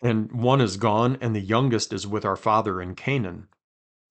and 0.03 0.33
one 0.33 0.59
is 0.59 0.75
gone, 0.75 1.17
and 1.21 1.33
the 1.33 1.39
youngest 1.39 1.93
is 1.93 2.05
with 2.05 2.25
our 2.25 2.35
father 2.35 2.81
in 2.81 2.95
Canaan. 2.95 3.47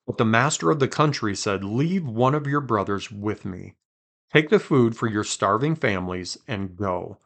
But 0.07 0.17
the 0.17 0.25
master 0.25 0.71
of 0.71 0.79
the 0.79 0.89
country 0.89 1.37
said, 1.37 1.63
Leave 1.63 2.07
one 2.07 2.35
of 2.35 2.47
your 2.47 2.63
brothers 2.63 3.11
with 3.11 3.45
me. 3.45 3.75
Take 4.33 4.49
the 4.49 4.59
food 4.59 4.97
for 4.97 5.09
your 5.09 5.25
starving 5.25 5.77
families 5.77 6.39
and 6.49 6.75
go. 6.75 7.19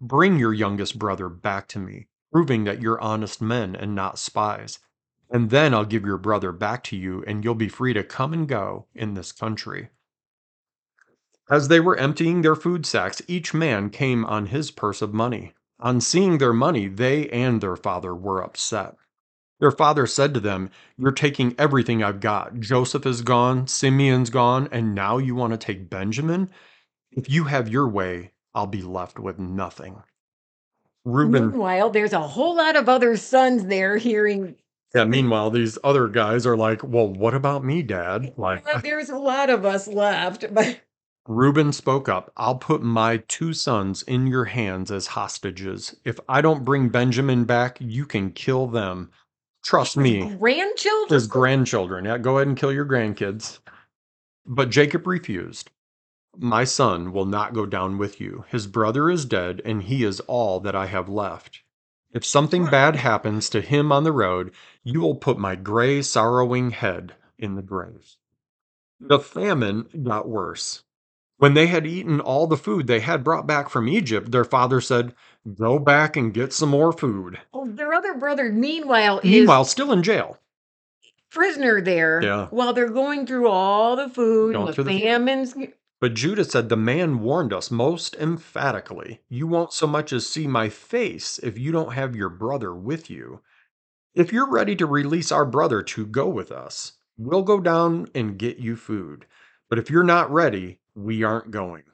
Bring 0.00 0.38
your 0.38 0.52
youngest 0.54 0.98
brother 0.98 1.28
back 1.28 1.66
to 1.68 1.78
me, 1.78 2.06
proving 2.32 2.64
that 2.64 2.80
you're 2.80 3.00
honest 3.00 3.42
men 3.42 3.74
and 3.74 3.94
not 3.94 4.18
spies. 4.18 4.78
And 5.30 5.50
then 5.50 5.74
I'll 5.74 5.84
give 5.84 6.06
your 6.06 6.18
brother 6.18 6.52
back 6.52 6.84
to 6.84 6.96
you, 6.96 7.24
and 7.26 7.44
you'll 7.44 7.54
be 7.54 7.68
free 7.68 7.92
to 7.94 8.04
come 8.04 8.32
and 8.32 8.48
go 8.48 8.86
in 8.94 9.14
this 9.14 9.32
country. 9.32 9.90
As 11.50 11.68
they 11.68 11.80
were 11.80 11.96
emptying 11.96 12.42
their 12.42 12.54
food 12.54 12.86
sacks, 12.86 13.22
each 13.26 13.52
man 13.52 13.90
came 13.90 14.24
on 14.24 14.46
his 14.46 14.70
purse 14.70 15.02
of 15.02 15.14
money. 15.14 15.54
On 15.80 16.00
seeing 16.00 16.38
their 16.38 16.52
money, 16.52 16.88
they 16.88 17.28
and 17.30 17.60
their 17.60 17.76
father 17.76 18.14
were 18.14 18.42
upset. 18.42 18.96
Their 19.58 19.70
father 19.70 20.06
said 20.06 20.34
to 20.34 20.40
them, 20.40 20.70
You're 20.96 21.10
taking 21.10 21.54
everything 21.58 22.02
I've 22.02 22.20
got. 22.20 22.60
Joseph 22.60 23.06
is 23.06 23.22
gone, 23.22 23.66
Simeon's 23.66 24.30
gone, 24.30 24.68
and 24.70 24.94
now 24.94 25.18
you 25.18 25.34
want 25.34 25.52
to 25.52 25.58
take 25.58 25.90
Benjamin? 25.90 26.50
If 27.10 27.28
you 27.30 27.44
have 27.44 27.68
your 27.68 27.88
way, 27.88 28.32
I'll 28.54 28.66
be 28.66 28.82
left 28.82 29.18
with 29.18 29.38
nothing. 29.38 30.02
Reuben. 31.04 31.50
Meanwhile, 31.50 31.90
there's 31.90 32.12
a 32.12 32.20
whole 32.20 32.56
lot 32.56 32.76
of 32.76 32.88
other 32.88 33.16
sons 33.16 33.66
there 33.66 33.96
hearing. 33.96 34.56
Yeah, 34.94 35.04
meanwhile, 35.04 35.50
these 35.50 35.78
other 35.84 36.08
guys 36.08 36.46
are 36.46 36.56
like, 36.56 36.82
Well, 36.82 37.08
what 37.08 37.34
about 37.34 37.64
me, 37.64 37.82
Dad? 37.82 38.32
Like, 38.36 38.64
"Well, 38.66 38.80
there's 38.80 39.10
a 39.10 39.18
lot 39.18 39.50
of 39.50 39.64
us 39.64 39.86
left, 39.86 40.46
but 40.52 40.80
Reuben 41.28 41.74
spoke 41.74 42.08
up, 42.08 42.32
I'll 42.38 42.56
put 42.56 42.82
my 42.82 43.18
two 43.28 43.52
sons 43.52 44.02
in 44.02 44.26
your 44.26 44.46
hands 44.46 44.90
as 44.90 45.08
hostages. 45.08 45.94
If 46.02 46.18
I 46.26 46.40
don't 46.40 46.64
bring 46.64 46.88
Benjamin 46.88 47.44
back, 47.44 47.76
you 47.80 48.06
can 48.06 48.30
kill 48.30 48.66
them. 48.66 49.10
Trust 49.62 49.98
me. 49.98 50.34
grandchildren. 50.36 51.14
His 51.14 51.26
grandchildren. 51.26 52.06
Yeah, 52.06 52.16
go 52.16 52.38
ahead 52.38 52.48
and 52.48 52.56
kill 52.56 52.72
your 52.72 52.86
grandkids. 52.86 53.58
But 54.46 54.70
Jacob 54.70 55.06
refused. 55.06 55.70
My 56.36 56.64
son 56.64 57.12
will 57.12 57.24
not 57.24 57.54
go 57.54 57.66
down 57.66 57.98
with 57.98 58.20
you. 58.20 58.44
His 58.48 58.66
brother 58.66 59.10
is 59.10 59.24
dead, 59.24 59.60
and 59.64 59.82
he 59.82 60.04
is 60.04 60.20
all 60.20 60.60
that 60.60 60.74
I 60.76 60.86
have 60.86 61.08
left. 61.08 61.62
If 62.12 62.24
something 62.24 62.66
bad 62.66 62.96
happens 62.96 63.50
to 63.50 63.60
him 63.60 63.92
on 63.92 64.04
the 64.04 64.12
road, 64.12 64.52
you 64.82 65.00
will 65.00 65.14
put 65.16 65.38
my 65.38 65.56
gray, 65.56 66.00
sorrowing 66.02 66.70
head 66.70 67.14
in 67.38 67.54
the 67.54 67.62
grave. 67.62 68.16
The 69.00 69.18
famine 69.18 69.86
got 70.02 70.28
worse. 70.28 70.84
When 71.36 71.54
they 71.54 71.66
had 71.68 71.86
eaten 71.86 72.20
all 72.20 72.46
the 72.46 72.56
food 72.56 72.86
they 72.86 73.00
had 73.00 73.22
brought 73.22 73.46
back 73.46 73.68
from 73.68 73.88
Egypt, 73.88 74.32
their 74.32 74.44
father 74.44 74.80
said, 74.80 75.14
Go 75.54 75.78
back 75.78 76.16
and 76.16 76.34
get 76.34 76.52
some 76.52 76.70
more 76.70 76.92
food. 76.92 77.38
Oh, 77.52 77.66
their 77.68 77.92
other 77.94 78.14
brother, 78.14 78.50
meanwhile, 78.52 79.20
Meanwhile, 79.22 79.64
still 79.66 79.92
in 79.92 80.02
jail. 80.02 80.38
prisoner 81.30 81.80
there 81.82 82.22
Yeah. 82.22 82.46
while 82.50 82.72
they're 82.72 82.88
going 82.88 83.26
through 83.26 83.48
all 83.48 83.96
the 83.96 84.08
food 84.08 84.54
Going 84.54 84.62
and 84.62 84.68
the 84.68 84.72
through 84.72 84.84
the- 84.84 85.00
famines. 85.00 85.54
But 86.00 86.14
Judah 86.14 86.44
said, 86.44 86.68
The 86.68 86.76
man 86.76 87.20
warned 87.20 87.52
us 87.52 87.70
most 87.70 88.14
emphatically, 88.16 89.20
You 89.28 89.46
won't 89.46 89.72
so 89.72 89.86
much 89.86 90.12
as 90.12 90.28
see 90.28 90.46
my 90.46 90.68
face 90.68 91.38
if 91.38 91.58
you 91.58 91.72
don't 91.72 91.94
have 91.94 92.14
your 92.14 92.28
brother 92.28 92.74
with 92.74 93.10
you. 93.10 93.40
If 94.14 94.32
you're 94.32 94.50
ready 94.50 94.76
to 94.76 94.86
release 94.86 95.32
our 95.32 95.44
brother 95.44 95.82
to 95.82 96.06
go 96.06 96.28
with 96.28 96.52
us, 96.52 96.92
we'll 97.16 97.42
go 97.42 97.60
down 97.60 98.08
and 98.14 98.38
get 98.38 98.58
you 98.58 98.76
food. 98.76 99.26
But 99.68 99.78
if 99.78 99.90
you're 99.90 100.04
not 100.04 100.32
ready, 100.32 100.80
we 100.94 101.22
aren't 101.22 101.50
going. 101.50 101.84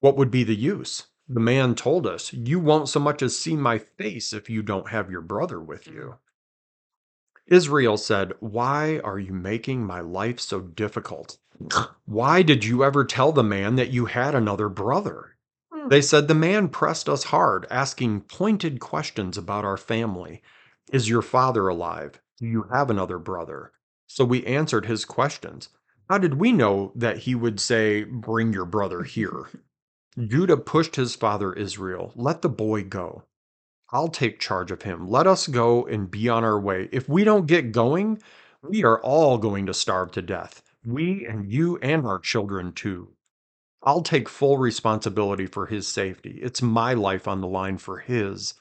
What 0.00 0.16
would 0.16 0.30
be 0.30 0.44
the 0.44 0.56
use? 0.56 1.08
The 1.28 1.40
man 1.40 1.74
told 1.74 2.06
us, 2.06 2.32
You 2.32 2.60
won't 2.60 2.88
so 2.88 3.00
much 3.00 3.22
as 3.22 3.36
see 3.36 3.56
my 3.56 3.78
face 3.78 4.32
if 4.32 4.48
you 4.48 4.62
don't 4.62 4.90
have 4.90 5.10
your 5.10 5.20
brother 5.20 5.60
with 5.60 5.86
you. 5.86 6.14
Mm-hmm. 6.14 7.54
Israel 7.54 7.96
said, 7.96 8.34
Why 8.40 9.00
are 9.02 9.18
you 9.18 9.32
making 9.32 9.84
my 9.84 10.00
life 10.00 10.38
so 10.38 10.60
difficult? 10.60 11.38
Why 12.06 12.42
did 12.42 12.64
you 12.64 12.84
ever 12.84 13.04
tell 13.04 13.32
the 13.32 13.42
man 13.42 13.76
that 13.76 13.90
you 13.90 14.06
had 14.06 14.34
another 14.34 14.68
brother? 14.68 15.36
Hmm. 15.72 15.88
They 15.88 16.00
said, 16.00 16.28
The 16.28 16.34
man 16.34 16.68
pressed 16.68 17.08
us 17.08 17.24
hard, 17.24 17.66
asking 17.70 18.22
pointed 18.22 18.80
questions 18.80 19.36
about 19.36 19.64
our 19.64 19.76
family. 19.76 20.42
Is 20.92 21.08
your 21.08 21.22
father 21.22 21.68
alive? 21.68 22.20
Do 22.38 22.46
you 22.46 22.64
have 22.72 22.90
another 22.90 23.18
brother? 23.18 23.72
So 24.06 24.24
we 24.24 24.46
answered 24.46 24.86
his 24.86 25.04
questions. 25.04 25.68
How 26.08 26.18
did 26.18 26.34
we 26.34 26.52
know 26.52 26.92
that 26.94 27.18
he 27.18 27.34
would 27.34 27.60
say, 27.60 28.04
Bring 28.04 28.52
your 28.52 28.64
brother 28.64 29.02
here? 29.02 29.48
Judah 30.18 30.56
pushed 30.56 30.96
his 30.96 31.14
father 31.14 31.52
Israel, 31.52 32.12
Let 32.14 32.42
the 32.42 32.48
boy 32.48 32.84
go. 32.84 33.24
I'll 33.90 34.08
take 34.08 34.38
charge 34.38 34.70
of 34.70 34.82
him. 34.82 35.08
Let 35.08 35.26
us 35.26 35.46
go 35.48 35.86
and 35.86 36.10
be 36.10 36.28
on 36.28 36.44
our 36.44 36.60
way. 36.60 36.88
If 36.92 37.08
we 37.08 37.24
don't 37.24 37.46
get 37.46 37.72
going, 37.72 38.20
we 38.62 38.84
are 38.84 39.00
all 39.00 39.38
going 39.38 39.66
to 39.66 39.74
starve 39.74 40.12
to 40.12 40.22
death. 40.22 40.62
We 40.90 41.26
and 41.26 41.52
you 41.52 41.76
and 41.82 42.06
our 42.06 42.18
children 42.18 42.72
too. 42.72 43.12
I'll 43.82 44.00
take 44.00 44.26
full 44.26 44.56
responsibility 44.56 45.44
for 45.44 45.66
his 45.66 45.86
safety. 45.86 46.38
It's 46.40 46.62
my 46.62 46.94
life 46.94 47.28
on 47.28 47.42
the 47.42 47.46
line 47.46 47.76
for 47.76 47.98
his. 47.98 48.54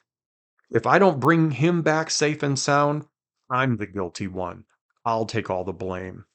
If 0.69 0.85
I 0.85 0.99
don't 0.99 1.21
bring 1.21 1.51
him 1.51 1.83
back 1.83 2.09
safe 2.09 2.43
and 2.43 2.59
sound, 2.59 3.05
I'm 3.49 3.77
the 3.77 3.87
guilty 3.87 4.27
one. 4.27 4.65
I'll 5.05 5.25
take 5.25 5.49
all 5.49 5.63
the 5.63 5.71
blame. 5.71 6.25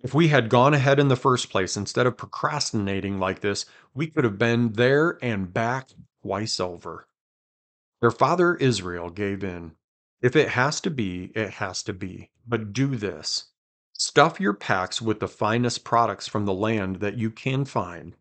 If 0.00 0.14
we 0.14 0.28
had 0.28 0.48
gone 0.48 0.72
ahead 0.72 0.98
in 0.98 1.08
the 1.08 1.16
first 1.16 1.50
place 1.50 1.76
instead 1.76 2.06
of 2.06 2.16
procrastinating 2.16 3.18
like 3.18 3.40
this, 3.40 3.66
we 3.92 4.06
could 4.06 4.24
have 4.24 4.38
been 4.38 4.72
there 4.72 5.18
and 5.20 5.52
back 5.52 5.90
twice 6.22 6.58
over. 6.58 7.08
Their 8.00 8.10
father 8.10 8.54
Israel 8.54 9.10
gave 9.10 9.44
in. 9.44 9.72
If 10.22 10.34
it 10.34 10.48
has 10.48 10.80
to 10.80 10.90
be, 10.90 11.30
it 11.34 11.50
has 11.50 11.82
to 11.82 11.92
be. 11.92 12.30
But 12.46 12.72
do 12.72 12.96
this 12.96 13.48
stuff 13.98 14.40
your 14.40 14.54
packs 14.54 15.00
with 15.00 15.20
the 15.20 15.28
finest 15.28 15.84
products 15.84 16.28
from 16.28 16.44
the 16.44 16.54
land 16.54 16.96
that 16.96 17.16
you 17.16 17.30
can 17.30 17.64
find, 17.64 18.16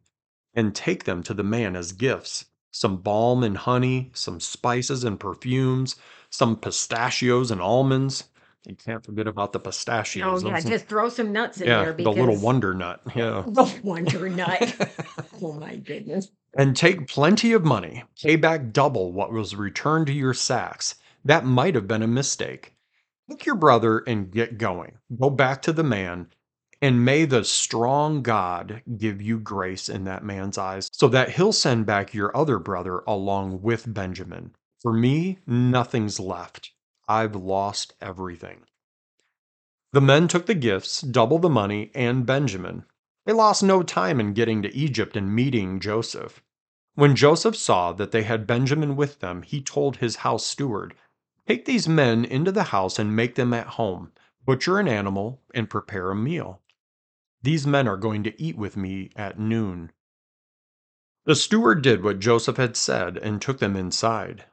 and 0.54 0.74
take 0.76 1.04
them 1.04 1.22
to 1.24 1.34
the 1.34 1.44
man 1.44 1.76
as 1.76 1.92
gifts 1.92 2.46
some 2.76 2.98
balm 2.98 3.42
and 3.42 3.56
honey, 3.56 4.12
some 4.14 4.38
spices 4.38 5.06
and 5.06 5.18
perfumes, 5.18 5.96
some 6.30 6.58
pistachios 6.58 7.50
and 7.50 7.62
almonds. 7.62 8.26
You 8.68 8.76
can't 8.76 9.06
forget 9.06 9.28
about 9.28 9.54
the 9.54 9.62
pistachios. 9.62 10.44
Oh 10.44 10.48
yeah, 10.48 10.56
Those- 10.56 10.66
just 10.66 10.88
throw 10.88 11.08
some 11.08 11.32
nuts 11.32 11.62
in 11.62 11.68
yeah, 11.68 11.84
there 11.84 11.94
the 11.94 12.10
little 12.10 12.28
because 12.28 12.42
wonder 12.42 12.74
nut. 12.74 13.00
Yeah. 13.16 13.44
the 13.48 13.80
wonder 13.82 14.28
nut. 14.28 14.76
oh 15.42 15.54
my 15.54 15.78
goodness. 15.78 16.32
and 16.58 16.76
take 16.76 17.08
plenty 17.08 17.54
of 17.54 17.64
money. 17.64 18.04
Pay 18.22 18.36
back 18.36 18.74
double 18.74 19.14
what 19.14 19.32
was 19.32 19.56
returned 19.56 20.08
to 20.08 20.14
your 20.14 20.34
sacks. 20.34 20.96
That 21.24 21.46
might 21.46 21.76
have 21.76 21.88
been 21.88 22.04
a 22.04 22.08
mistake. 22.08 22.75
Take 23.30 23.46
your 23.46 23.56
brother 23.56 24.00
and 24.00 24.32
get 24.32 24.58
going. 24.58 25.00
Go 25.20 25.30
back 25.30 25.62
to 25.64 25.74
the 25.74 25.84
man, 25.84 26.30
and 26.82 27.04
may 27.04 27.26
the 27.26 27.44
strong 27.44 28.22
God 28.22 28.84
give 28.98 29.22
you 29.22 29.40
grace 29.40 29.90
in 29.90 30.04
that 30.04 30.24
man's 30.24 30.58
eyes, 30.58 30.90
so 30.94 31.08
that 31.08 31.32
he'll 31.32 31.52
send 31.52 31.86
back 31.86 32.14
your 32.14 32.36
other 32.38 32.60
brother 32.60 33.00
along 33.08 33.62
with 33.64 33.92
Benjamin. 33.92 34.56
For 34.82 34.94
me, 34.94 35.40
nothing's 35.48 36.20
left. 36.20 36.72
I've 37.08 37.36
lost 37.36 37.94
everything. 38.00 38.66
The 39.94 40.02
men 40.02 40.28
took 40.28 40.46
the 40.46 40.54
gifts, 40.54 41.02
double 41.02 41.40
the 41.40 41.50
money, 41.50 41.90
and 41.96 42.26
Benjamin. 42.26 42.86
They 43.26 43.34
lost 43.34 43.64
no 43.64 43.82
time 43.82 44.20
in 44.20 44.34
getting 44.34 44.62
to 44.62 44.76
Egypt 44.76 45.18
and 45.18 45.34
meeting 45.34 45.80
Joseph. 45.80 46.44
When 46.94 47.16
Joseph 47.16 47.56
saw 47.56 47.92
that 47.94 48.12
they 48.12 48.24
had 48.24 48.46
Benjamin 48.46 48.96
with 48.96 49.20
them, 49.20 49.42
he 49.42 49.62
told 49.62 49.98
his 49.98 50.18
house 50.18 50.46
steward, 50.46 50.94
Take 51.48 51.66
these 51.66 51.88
men 51.88 52.26
into 52.26 52.52
the 52.52 52.64
house 52.64 52.98
and 52.98 53.16
make 53.16 53.36
them 53.36 53.54
at 53.54 53.68
home, 53.68 54.12
butcher 54.44 54.80
an 54.80 54.88
animal, 54.88 55.42
and 55.54 55.70
prepare 55.70 56.10
a 56.10 56.16
meal. 56.16 56.62
These 57.44 57.68
men 57.68 57.88
are 57.88 57.98
going 57.98 58.24
to 58.24 58.42
eat 58.42 58.58
with 58.58 58.76
me 58.76 59.12
at 59.16 59.38
noon. 59.38 59.92
The 61.26 61.36
steward 61.36 61.84
did 61.84 62.04
what 62.04 62.20
Joseph 62.20 62.58
had 62.58 62.76
said 62.76 63.18
and 63.18 63.42
took 63.42 63.60
them 63.60 63.76
inside. 63.76 64.46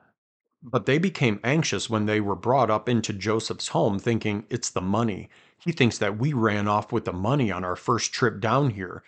But 0.63 0.87
they 0.87 0.99
became 0.99 1.41
anxious 1.43 1.89
when 1.91 2.07
they 2.07 2.21
were 2.21 2.37
brought 2.37 2.71
up 2.71 2.89
into 2.89 3.13
Joseph's 3.13 3.69
home, 3.69 3.99
thinking 3.99 4.47
it's 4.49 4.71
the 4.71 4.81
money. 4.81 5.31
He 5.59 5.73
thinks 5.73 5.99
that 5.99 6.19
we 6.19 6.33
ran 6.33 6.69
off 6.69 6.93
with 6.93 7.05
the 7.05 7.13
money 7.13 7.51
on 7.51 7.65
our 7.65 7.77
first 7.77 8.13
trip 8.13 8.41
down 8.41 8.71
here, 8.71 9.03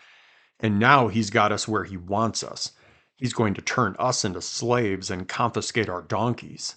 and 0.58 0.78
now 0.78 1.08
he's 1.08 1.30
got 1.30 1.52
us 1.52 1.68
where 1.68 1.84
he 1.84 1.96
wants 1.96 2.42
us. 2.42 2.72
He's 3.16 3.32
going 3.32 3.54
to 3.54 3.62
turn 3.62 3.94
us 3.98 4.24
into 4.24 4.40
slaves 4.40 5.10
and 5.10 5.28
confiscate 5.28 5.88
our 5.88 6.02
donkeys. 6.02 6.76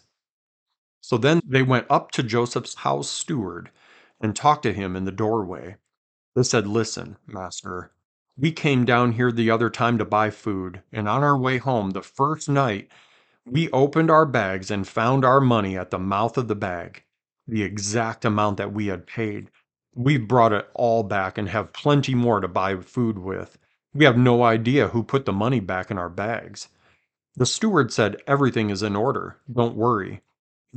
So 1.08 1.18
then 1.18 1.40
they 1.46 1.64
went 1.64 1.88
up 1.90 2.12
to 2.12 2.22
Joseph's 2.22 2.76
house 2.76 3.10
steward 3.10 3.72
and 4.20 4.36
talked 4.36 4.64
to 4.64 4.74
him 4.74 4.94
in 4.94 5.06
the 5.06 5.12
doorway. 5.14 5.78
They 6.36 6.44
said, 6.44 6.68
Listen, 6.68 7.16
master, 7.26 7.94
we 8.38 8.52
came 8.52 8.84
down 8.84 9.14
here 9.14 9.32
the 9.32 9.50
other 9.50 9.70
time 9.70 9.98
to 10.00 10.04
buy 10.04 10.32
food, 10.32 10.82
and 10.92 11.08
on 11.08 11.24
our 11.24 11.38
way 11.38 11.60
home, 11.60 11.92
the 11.92 12.02
first 12.02 12.50
night, 12.50 12.90
we 13.46 13.70
opened 13.72 14.12
our 14.12 14.26
bags 14.26 14.70
and 14.70 14.86
found 14.86 15.24
our 15.24 15.40
money 15.40 15.78
at 15.78 15.92
the 15.92 15.98
mouth 15.98 16.38
of 16.38 16.50
the 16.50 16.56
bag, 16.56 17.04
the 17.48 17.64
exact 17.64 18.26
amount 18.26 18.58
that 18.58 18.74
we 18.74 18.88
had 18.88 19.08
paid. 19.08 19.50
We've 19.96 20.28
brought 20.28 20.52
it 20.52 20.70
all 20.74 21.04
back 21.04 21.38
and 21.38 21.48
have 21.48 21.72
plenty 21.72 22.16
more 22.16 22.42
to 22.42 22.50
buy 22.50 22.76
food 22.82 23.18
with. 23.18 23.58
We 23.94 24.04
have 24.04 24.18
no 24.18 24.44
idea 24.44 24.90
who 24.90 25.04
put 25.04 25.26
the 25.26 25.32
money 25.32 25.62
back 25.62 25.90
in 25.90 25.98
our 25.98 26.10
bags. 26.10 26.68
The 27.38 27.46
steward 27.46 27.94
said, 27.94 28.18
Everything 28.28 28.70
is 28.70 28.84
in 28.84 28.98
order. 28.98 29.38
Don't 29.50 29.78
worry. 29.78 30.22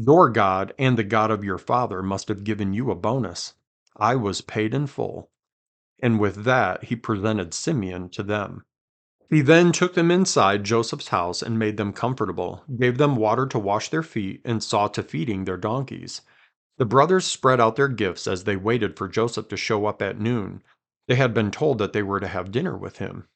Your 0.02 0.30
God 0.30 0.72
and 0.78 0.96
the 0.96 1.04
God 1.04 1.30
of 1.30 1.44
your 1.44 1.58
father 1.58 2.02
must 2.02 2.28
have 2.28 2.42
given 2.42 2.72
you 2.72 2.90
a 2.90 2.94
bonus. 2.94 3.52
I 3.98 4.16
was 4.16 4.40
paid 4.40 4.72
in 4.72 4.86
full. 4.86 5.28
And 6.02 6.18
with 6.18 6.44
that, 6.44 6.84
he 6.84 6.96
presented 6.96 7.52
Simeon 7.52 8.08
to 8.10 8.22
them. 8.22 8.62
He 9.28 9.42
then 9.42 9.72
took 9.72 9.92
them 9.92 10.10
inside 10.10 10.64
Joseph's 10.64 11.08
house 11.08 11.42
and 11.42 11.58
made 11.58 11.76
them 11.76 11.92
comfortable, 11.92 12.64
gave 12.78 12.96
them 12.96 13.14
water 13.14 13.46
to 13.48 13.58
wash 13.58 13.90
their 13.90 14.02
feet, 14.02 14.40
and 14.42 14.64
saw 14.64 14.88
to 14.88 15.02
feeding 15.02 15.44
their 15.44 15.58
donkeys. 15.58 16.22
The 16.78 16.86
brothers 16.86 17.26
spread 17.26 17.60
out 17.60 17.76
their 17.76 17.88
gifts 17.88 18.26
as 18.26 18.44
they 18.44 18.56
waited 18.56 18.96
for 18.96 19.06
Joseph 19.06 19.48
to 19.48 19.56
show 19.58 19.84
up 19.84 20.00
at 20.00 20.18
noon. 20.18 20.62
They 21.08 21.16
had 21.16 21.34
been 21.34 21.50
told 21.50 21.76
that 21.76 21.92
they 21.92 22.02
were 22.02 22.20
to 22.20 22.26
have 22.26 22.50
dinner 22.50 22.74
with 22.74 22.96
him. 22.96 23.28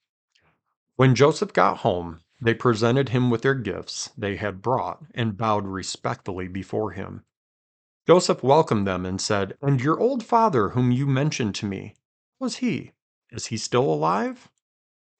When 0.96 1.14
Joseph 1.14 1.52
got 1.52 1.78
home, 1.78 2.20
they 2.44 2.52
presented 2.52 3.08
him 3.08 3.30
with 3.30 3.40
their 3.40 3.54
gifts 3.54 4.10
they 4.18 4.36
had 4.36 4.60
brought 4.60 5.02
and 5.14 5.38
bowed 5.38 5.66
respectfully 5.66 6.46
before 6.46 6.90
him. 6.90 7.24
Joseph 8.06 8.42
welcomed 8.42 8.86
them 8.86 9.06
and 9.06 9.18
said, 9.18 9.56
And 9.62 9.80
your 9.80 9.98
old 9.98 10.22
father, 10.22 10.68
whom 10.70 10.92
you 10.92 11.06
mentioned 11.06 11.54
to 11.56 11.66
me, 11.66 11.94
was 12.38 12.56
he? 12.56 12.92
Is 13.30 13.46
he 13.46 13.56
still 13.56 13.90
alive? 13.90 14.50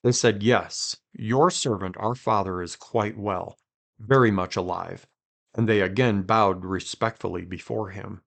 They 0.03 0.13
said, 0.13 0.43
Yes, 0.43 0.99
your 1.15 1.51
servant, 1.51 1.97
our 1.97 2.15
father, 2.15 2.61
is 2.61 2.77
quite 2.77 3.17
well, 3.17 3.57
very 3.99 4.31
much 4.31 4.55
alive. 4.55 5.07
And 5.55 5.67
they 5.67 5.81
again 5.81 6.25
bowed 6.25 6.63
respectfully 6.63 7.47
before 7.47 7.89
him. 7.89 8.21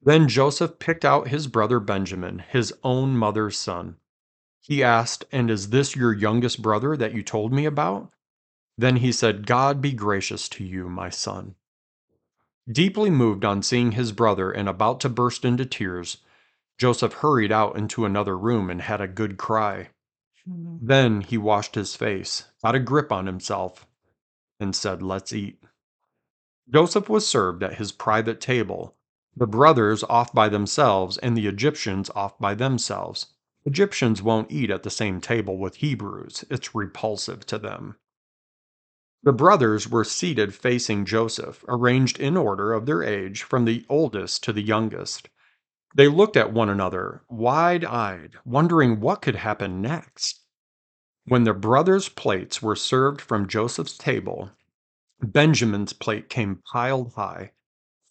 Then 0.00 0.28
Joseph 0.28 0.78
picked 0.78 1.04
out 1.04 1.28
his 1.28 1.48
brother 1.48 1.80
Benjamin, 1.80 2.38
his 2.38 2.72
own 2.84 3.16
mother's 3.16 3.56
son. 3.56 3.96
He 4.66 4.82
asked, 4.82 5.26
And 5.30 5.50
is 5.50 5.68
this 5.68 5.94
your 5.94 6.14
youngest 6.14 6.62
brother 6.62 6.96
that 6.96 7.12
you 7.12 7.22
told 7.22 7.52
me 7.52 7.66
about? 7.66 8.10
Then 8.78 8.96
he 8.96 9.12
said, 9.12 9.46
God 9.46 9.82
be 9.82 9.92
gracious 9.92 10.48
to 10.50 10.64
you, 10.64 10.88
my 10.88 11.10
son. 11.10 11.54
Deeply 12.70 13.10
moved 13.10 13.44
on 13.44 13.62
seeing 13.62 13.92
his 13.92 14.12
brother 14.12 14.50
and 14.50 14.66
about 14.66 15.00
to 15.00 15.10
burst 15.10 15.44
into 15.44 15.66
tears, 15.66 16.16
Joseph 16.78 17.12
hurried 17.12 17.52
out 17.52 17.76
into 17.76 18.06
another 18.06 18.38
room 18.38 18.70
and 18.70 18.80
had 18.80 19.02
a 19.02 19.06
good 19.06 19.36
cry. 19.36 19.90
Hmm. 20.48 20.78
Then 20.80 21.20
he 21.20 21.36
washed 21.36 21.74
his 21.74 21.94
face, 21.94 22.44
got 22.62 22.74
a 22.74 22.80
grip 22.80 23.12
on 23.12 23.26
himself, 23.26 23.86
and 24.58 24.74
said, 24.74 25.02
Let's 25.02 25.34
eat. 25.34 25.62
Joseph 26.72 27.10
was 27.10 27.26
served 27.26 27.62
at 27.62 27.74
his 27.74 27.92
private 27.92 28.40
table, 28.40 28.96
the 29.36 29.46
brothers 29.46 30.02
off 30.04 30.32
by 30.32 30.48
themselves, 30.48 31.18
and 31.18 31.36
the 31.36 31.46
Egyptians 31.46 32.08
off 32.14 32.38
by 32.38 32.54
themselves. 32.54 33.26
Egyptians 33.66 34.22
won't 34.22 34.52
eat 34.52 34.70
at 34.70 34.82
the 34.82 34.90
same 34.90 35.20
table 35.20 35.56
with 35.58 35.76
Hebrews, 35.76 36.44
it's 36.50 36.74
repulsive 36.74 37.46
to 37.46 37.58
them. 37.58 37.96
The 39.22 39.32
brothers 39.32 39.88
were 39.88 40.04
seated 40.04 40.54
facing 40.54 41.06
Joseph, 41.06 41.64
arranged 41.66 42.20
in 42.20 42.36
order 42.36 42.74
of 42.74 42.84
their 42.84 43.02
age 43.02 43.42
from 43.42 43.64
the 43.64 43.86
oldest 43.88 44.44
to 44.44 44.52
the 44.52 44.62
youngest. 44.62 45.30
They 45.94 46.08
looked 46.08 46.36
at 46.36 46.52
one 46.52 46.68
another, 46.68 47.22
wide 47.30 47.86
eyed, 47.86 48.34
wondering 48.44 49.00
what 49.00 49.22
could 49.22 49.36
happen 49.36 49.80
next. 49.80 50.40
When 51.24 51.44
the 51.44 51.54
brothers' 51.54 52.10
plates 52.10 52.60
were 52.60 52.76
served 52.76 53.22
from 53.22 53.48
Joseph's 53.48 53.96
table, 53.96 54.50
Benjamin's 55.22 55.94
plate 55.94 56.28
came 56.28 56.62
piled 56.70 57.14
high, 57.14 57.52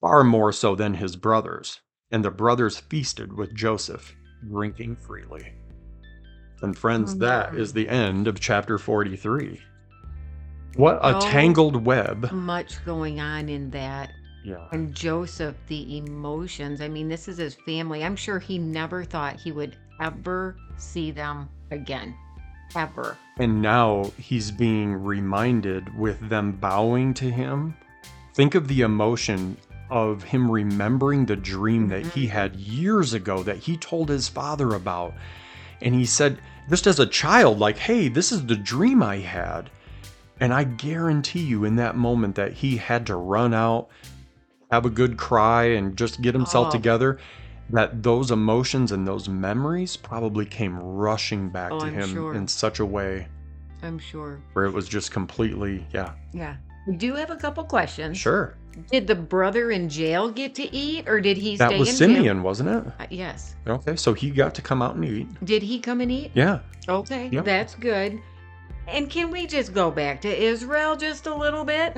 far 0.02 0.24
more 0.24 0.52
so 0.52 0.74
than 0.74 0.96
his 0.96 1.16
brothers, 1.16 1.82
and 2.10 2.26
the 2.26 2.32
brothers 2.32 2.80
feasted 2.80 3.34
with 3.34 3.54
Joseph, 3.54 4.16
drinking 4.50 4.96
freely. 4.96 5.54
And 6.62 6.78
friends, 6.78 7.14
oh, 7.14 7.18
that 7.18 7.56
is 7.56 7.74
the 7.74 7.90
end 7.90 8.28
of 8.28 8.40
chapter 8.40 8.78
43. 8.78 9.62
What 10.76 11.00
a 11.04 11.22
So 11.22 11.28
tangled 11.28 11.86
web. 11.86 12.32
Much 12.32 12.84
going 12.86 13.20
on 13.20 13.50
in 13.50 13.70
that. 13.72 14.12
Yeah. 14.44 14.68
And 14.72 14.94
Joseph, 14.94 15.56
the 15.68 15.98
emotions. 15.98 16.82
I 16.82 16.88
mean, 16.88 17.08
this 17.08 17.28
is 17.28 17.38
his 17.38 17.56
family. 17.66 18.04
I'm 18.04 18.16
sure 18.16 18.40
he 18.40 18.58
never 18.58 19.04
thought 19.04 19.40
he 19.40 19.52
would 19.52 19.78
ever 20.02 20.56
see 20.78 21.12
them 21.12 21.50
again. 21.72 22.16
Ever. 22.76 23.18
And 23.38 23.62
now 23.62 24.12
he's 24.18 24.52
being 24.52 24.94
reminded 24.94 25.96
with 25.98 26.28
them 26.30 26.54
bowing 26.54 27.14
to 27.16 27.30
him. 27.30 27.76
Think 28.34 28.56
of 28.56 28.68
the 28.68 28.82
emotion 28.82 29.58
of 29.94 30.24
him 30.24 30.50
remembering 30.50 31.26
the 31.26 31.36
dream 31.36 31.88
that 31.90 32.04
he 32.06 32.26
had 32.26 32.56
years 32.56 33.14
ago 33.14 33.44
that 33.44 33.58
he 33.58 33.78
told 33.78 34.10
his 34.10 34.28
father 34.28 34.74
about. 34.74 35.14
And 35.82 35.94
he 35.94 36.06
said, 36.06 36.40
just 36.70 36.88
as 36.88 37.00
a 37.00 37.06
child, 37.06 37.60
like, 37.60 37.78
hey, 37.78 38.08
this 38.08 38.32
is 38.32 38.44
the 38.46 38.56
dream 38.56 39.04
I 39.04 39.18
had. 39.18 39.70
And 40.40 40.52
I 40.52 40.64
guarantee 40.64 41.42
you, 41.44 41.64
in 41.66 41.76
that 41.76 41.96
moment, 41.96 42.36
that 42.36 42.54
he 42.54 42.76
had 42.78 43.06
to 43.08 43.16
run 43.16 43.54
out, 43.54 43.90
have 44.72 44.86
a 44.86 44.90
good 44.90 45.16
cry, 45.16 45.66
and 45.66 45.96
just 45.96 46.22
get 46.22 46.34
himself 46.34 46.70
Oh. 46.70 46.72
together, 46.72 47.20
that 47.70 48.02
those 48.02 48.32
emotions 48.32 48.92
and 48.92 49.08
those 49.08 49.30
memories 49.30 49.96
probably 49.96 50.46
came 50.46 50.80
rushing 50.80 51.50
back 51.50 51.72
Oh, 51.72 51.80
to 51.82 51.86
I'm 51.86 51.94
him 51.94 52.10
sure. 52.14 52.34
in 52.34 52.48
such 52.48 52.80
a 52.80 52.86
way 52.86 53.28
I'm 53.84 54.00
sure. 54.00 54.42
where 54.54 54.66
it 54.66 54.72
was 54.74 54.88
just 54.90 55.12
completely, 55.12 55.86
yeah, 55.94 56.14
Yeah. 56.34 56.56
We 56.88 56.96
do 56.98 57.14
have 57.14 57.30
a 57.30 57.36
couple 57.38 57.64
questions. 57.64 58.18
sure. 58.18 58.56
Did 58.92 59.08
the 59.08 59.16
brother 59.16 59.72
in 59.72 59.90
jail 59.90 60.30
get 60.30 60.56
to 60.56 60.76
eat 60.76 61.08
or 61.08 61.20
did 61.22 61.38
he 61.38 61.58
That 61.58 61.70
stay 61.70 61.80
was 61.80 61.90
in 62.02 62.08
jail? 62.10 62.16
Simeon, 62.18 62.44
wasn't 62.44 62.70
it? 62.70 62.94
Uh, 63.00 63.06
yes. 63.10 63.56
Okay, 63.68 63.96
so 63.96 64.14
he 64.14 64.30
got 64.30 64.56
to 64.56 64.62
come 64.62 64.82
out 64.82 64.96
and 64.96 65.06
eat. 65.06 65.28
Did 65.46 65.64
he 65.64 65.80
come 65.80 66.02
and 66.02 66.12
eat? 66.12 66.32
Yeah, 66.34 66.60
Okay, 66.90 67.30
Yep. 67.32 67.46
that's 67.46 67.76
good. 67.76 68.20
And 68.88 69.10
can 69.10 69.32
we 69.32 69.48
just 69.48 69.74
go 69.74 69.90
back 69.92 70.22
to 70.22 70.44
Israel 70.44 70.96
just 70.96 71.28
a 71.28 71.34
little 71.36 71.64
bit? 71.64 71.96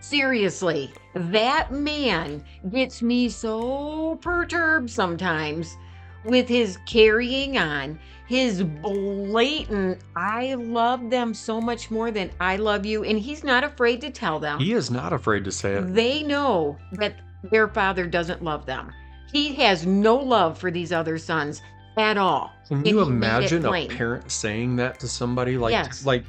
Seriously, 0.00 0.92
that 1.14 1.72
man 1.72 2.44
gets 2.70 3.02
me 3.02 3.28
so 3.28 4.16
perturbed 4.22 4.88
sometimes 4.88 5.76
with 6.24 6.48
his 6.48 6.78
carrying 6.86 7.56
on, 7.58 7.98
his 8.26 8.62
blatant, 8.62 10.00
I 10.16 10.54
love 10.54 11.10
them 11.10 11.32
so 11.32 11.60
much 11.60 11.90
more 11.90 12.10
than 12.10 12.30
I 12.40 12.56
love 12.56 12.84
you. 12.84 13.04
And 13.04 13.18
he's 13.18 13.42
not 13.44 13.64
afraid 13.64 14.00
to 14.02 14.10
tell 14.10 14.38
them. 14.38 14.58
he 14.58 14.72
is 14.72 14.90
not 14.90 15.12
afraid 15.12 15.44
to 15.44 15.52
say 15.52 15.74
it. 15.74 15.94
They 15.94 16.22
know 16.22 16.76
that 16.92 17.16
their 17.50 17.68
father 17.68 18.06
doesn't 18.06 18.42
love 18.42 18.66
them. 18.66 18.92
He 19.32 19.54
has 19.56 19.86
no 19.86 20.16
love 20.16 20.58
for 20.58 20.70
these 20.70 20.92
other 20.92 21.18
sons 21.18 21.62
at 21.96 22.16
all. 22.16 22.52
Can 22.68 22.84
you 22.84 23.04
he 23.04 23.10
made 23.10 23.44
it 23.44 23.52
imagine 23.52 23.66
a 23.66 23.88
parent 23.88 24.30
saying 24.30 24.76
that 24.76 25.00
to 25.00 25.08
somebody? 25.08 25.56
Like, 25.58 25.72
Yes. 25.72 26.04
like, 26.04 26.24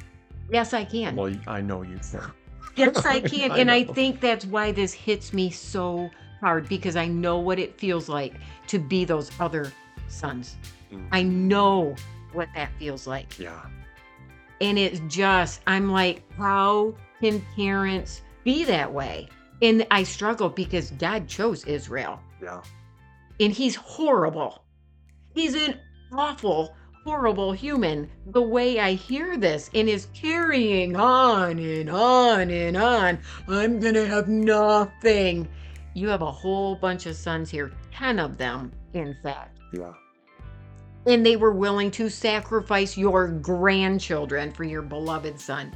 Yes, 0.50 0.72
I 0.74 0.84
can. 0.84 1.16
well, 1.16 1.32
I 1.46 1.60
know 1.60 1.82
you 1.82 1.98
can. 2.10 2.32
Yes, 2.76 3.04
I 3.04 3.20
can. 3.20 3.52
I 3.52 3.58
and 3.58 3.70
I 3.70 3.84
think 3.84 4.20
that's 4.20 4.44
why 4.46 4.72
this 4.72 4.92
hits 4.92 5.32
me 5.32 5.50
so 5.50 6.10
hard 6.40 6.68
because 6.68 6.96
I 6.96 7.06
know 7.06 7.38
what 7.38 7.58
it 7.58 7.78
feels 7.78 8.08
like 8.08 8.34
to 8.68 8.78
be 8.78 9.04
those 9.04 9.30
other 9.40 9.72
sons. 10.08 10.56
Mm. 10.92 11.08
I 11.12 11.22
know 11.22 11.94
what 12.32 12.48
that 12.54 12.70
feels 12.78 13.06
like. 13.06 13.38
Yeah, 13.38 13.60
And 14.60 14.78
it's 14.78 15.00
just, 15.08 15.60
I'm 15.66 15.90
like, 15.90 16.22
how 16.36 16.94
can 17.20 17.40
parents 17.54 18.22
be 18.44 18.64
that 18.64 18.92
way? 18.92 19.28
And 19.62 19.86
I 19.90 20.02
struggle 20.02 20.48
because 20.48 20.90
God 20.92 21.28
chose 21.28 21.64
Israel 21.64 22.20
yeah, 22.42 22.62
and 23.38 23.52
he's 23.52 23.76
horrible. 23.76 24.64
He's 25.34 25.54
an 25.54 25.78
awful, 26.12 26.74
horrible 27.04 27.52
human. 27.52 28.10
The 28.26 28.42
way 28.42 28.80
I 28.80 28.92
hear 28.92 29.36
this 29.36 29.70
and 29.74 29.88
is 29.88 30.08
carrying 30.14 30.96
on 30.96 31.58
and 31.58 31.90
on 31.90 32.50
and 32.50 32.76
on. 32.76 33.18
I'm 33.48 33.78
gonna 33.80 34.06
have 34.06 34.28
nothing. 34.28 35.48
You 35.94 36.08
have 36.08 36.22
a 36.22 36.30
whole 36.30 36.74
bunch 36.76 37.06
of 37.06 37.16
sons 37.16 37.50
here, 37.50 37.72
10 37.92 38.18
of 38.18 38.38
them, 38.38 38.72
in 38.94 39.16
fact. 39.22 39.58
yeah. 39.72 39.92
And 41.06 41.24
they 41.24 41.36
were 41.36 41.52
willing 41.52 41.90
to 41.92 42.10
sacrifice 42.10 42.96
your 42.96 43.28
grandchildren 43.28 44.52
for 44.52 44.64
your 44.64 44.82
beloved 44.82 45.40
son. 45.40 45.74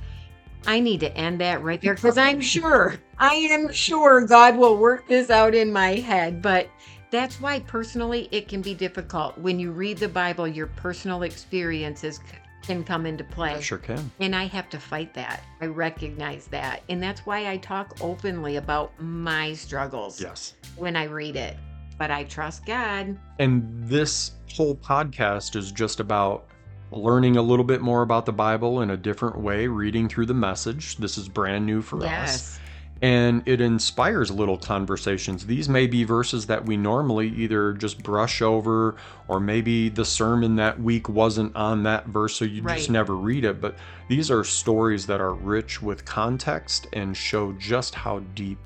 I 0.66 0.80
need 0.80 1.00
to 1.00 1.16
end 1.16 1.40
that 1.40 1.62
right 1.62 1.80
there 1.80 1.94
because 1.94 2.18
I'm 2.18 2.40
sure, 2.40 2.96
I 3.18 3.34
am 3.34 3.72
sure 3.72 4.26
God 4.26 4.56
will 4.56 4.76
work 4.76 5.08
this 5.08 5.30
out 5.30 5.54
in 5.54 5.72
my 5.72 5.94
head. 5.94 6.40
But 6.42 6.68
that's 7.10 7.40
why 7.40 7.60
personally 7.60 8.28
it 8.32 8.48
can 8.48 8.60
be 8.60 8.74
difficult. 8.74 9.36
When 9.38 9.58
you 9.58 9.72
read 9.72 9.98
the 9.98 10.08
Bible, 10.08 10.48
your 10.48 10.66
personal 10.68 11.22
experiences 11.22 12.20
can 12.66 12.84
come 12.84 13.06
into 13.06 13.24
play. 13.24 13.60
Sure 13.60 13.78
can. 13.78 14.10
And 14.20 14.34
I 14.34 14.44
have 14.44 14.68
to 14.70 14.78
fight 14.78 15.14
that. 15.14 15.42
I 15.60 15.66
recognize 15.66 16.46
that. 16.48 16.82
And 16.88 17.02
that's 17.02 17.20
why 17.26 17.50
I 17.50 17.56
talk 17.58 17.96
openly 18.00 18.56
about 18.56 18.92
my 19.00 19.52
struggles 19.54 20.20
Yes. 20.20 20.54
when 20.76 20.96
I 20.96 21.04
read 21.04 21.36
it. 21.36 21.56
But 21.98 22.10
I 22.10 22.24
trust 22.24 22.66
God. 22.66 23.16
And 23.38 23.68
this 23.86 24.32
whole 24.52 24.74
podcast 24.74 25.54
is 25.56 25.70
just 25.70 26.00
about 26.00 26.46
learning 26.90 27.36
a 27.36 27.42
little 27.42 27.64
bit 27.64 27.80
more 27.80 28.02
about 28.02 28.26
the 28.26 28.32
Bible 28.32 28.80
in 28.82 28.90
a 28.90 28.96
different 28.96 29.38
way, 29.38 29.66
reading 29.66 30.08
through 30.08 30.26
the 30.26 30.34
message. 30.34 30.96
This 30.96 31.16
is 31.18 31.28
brand 31.28 31.64
new 31.66 31.82
for 31.82 32.04
us. 32.04 32.58
And 33.04 33.42
it 33.46 33.60
inspires 33.60 34.30
little 34.30 34.56
conversations. 34.56 35.44
These 35.44 35.68
may 35.68 35.86
be 35.86 36.04
verses 36.04 36.46
that 36.46 36.64
we 36.64 36.78
normally 36.78 37.28
either 37.28 37.74
just 37.74 38.02
brush 38.02 38.40
over, 38.40 38.96
or 39.28 39.40
maybe 39.40 39.90
the 39.90 40.06
sermon 40.06 40.56
that 40.56 40.80
week 40.80 41.10
wasn't 41.10 41.54
on 41.54 41.82
that 41.82 42.06
verse, 42.06 42.34
so 42.34 42.46
you 42.46 42.62
Right. 42.62 42.78
just 42.78 42.88
never 42.88 43.14
read 43.14 43.44
it. 43.44 43.60
But 43.60 43.76
these 44.08 44.30
are 44.30 44.42
stories 44.42 45.04
that 45.06 45.20
are 45.20 45.34
rich 45.34 45.82
with 45.82 46.06
context 46.06 46.86
and 46.94 47.14
show 47.14 47.52
just 47.58 47.94
how 47.94 48.20
deep 48.34 48.58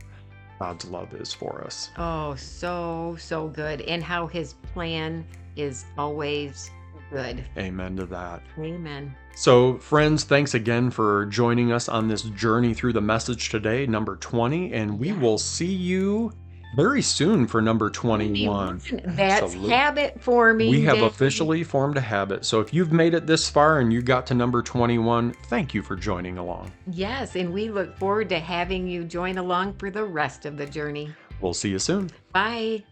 God's 0.60 0.84
love 0.84 1.12
is 1.14 1.32
for 1.32 1.64
us. 1.64 1.90
Oh, 1.98 2.36
so, 2.36 3.16
so 3.18 3.48
good. 3.48 3.80
And 3.80 4.04
how 4.04 4.28
his 4.28 4.52
plan 4.72 5.24
is 5.56 5.84
always 5.96 6.70
good. 7.10 7.44
Amen 7.56 7.96
to 7.96 8.06
that. 8.06 8.42
Amen. 8.58 9.14
So, 9.34 9.78
friends, 9.78 10.24
thanks 10.24 10.54
again 10.54 10.90
for 10.90 11.26
joining 11.26 11.70
us 11.72 11.88
on 11.88 12.08
this 12.08 12.22
journey 12.22 12.74
through 12.74 12.92
the 12.94 13.00
message 13.00 13.50
today, 13.50 13.86
number 13.86 14.16
20, 14.16 14.72
and 14.72 14.98
we 14.98 15.08
Yeah. 15.08 15.18
will 15.18 15.38
see 15.38 15.72
you 15.72 16.32
very 16.76 17.00
soon 17.00 17.46
for 17.46 17.62
number 17.62 17.88
21. 17.88 18.80
That's 19.04 19.42
Absolutely. 19.42 19.70
habit 19.70 20.20
forming. 20.20 20.70
We 20.70 20.82
have 20.82 21.00
officially 21.00 21.64
formed 21.64 21.96
a 21.96 22.00
habit. 22.00 22.44
So, 22.44 22.60
if 22.60 22.74
you've 22.74 22.92
made 22.92 23.14
it 23.14 23.26
this 23.26 23.48
far 23.48 23.78
and 23.80 23.92
you 23.92 24.02
got 24.02 24.26
to 24.26 24.34
number 24.34 24.60
21, 24.60 25.32
thank 25.48 25.72
you 25.72 25.82
for 25.82 25.96
joining 25.96 26.36
along. 26.36 26.72
Yes, 26.90 27.36
and 27.36 27.52
we 27.54 27.70
look 27.70 27.96
forward 27.96 28.28
to 28.30 28.38
having 28.38 28.86
you 28.86 29.04
join 29.04 29.38
along 29.38 29.74
for 29.74 29.90
the 29.90 30.04
rest 30.04 30.44
of 30.46 30.56
the 30.56 30.66
journey. 30.66 31.14
We'll 31.40 31.54
see 31.54 31.70
you 31.70 31.78
soon. 31.78 32.10
Bye. 32.32 32.82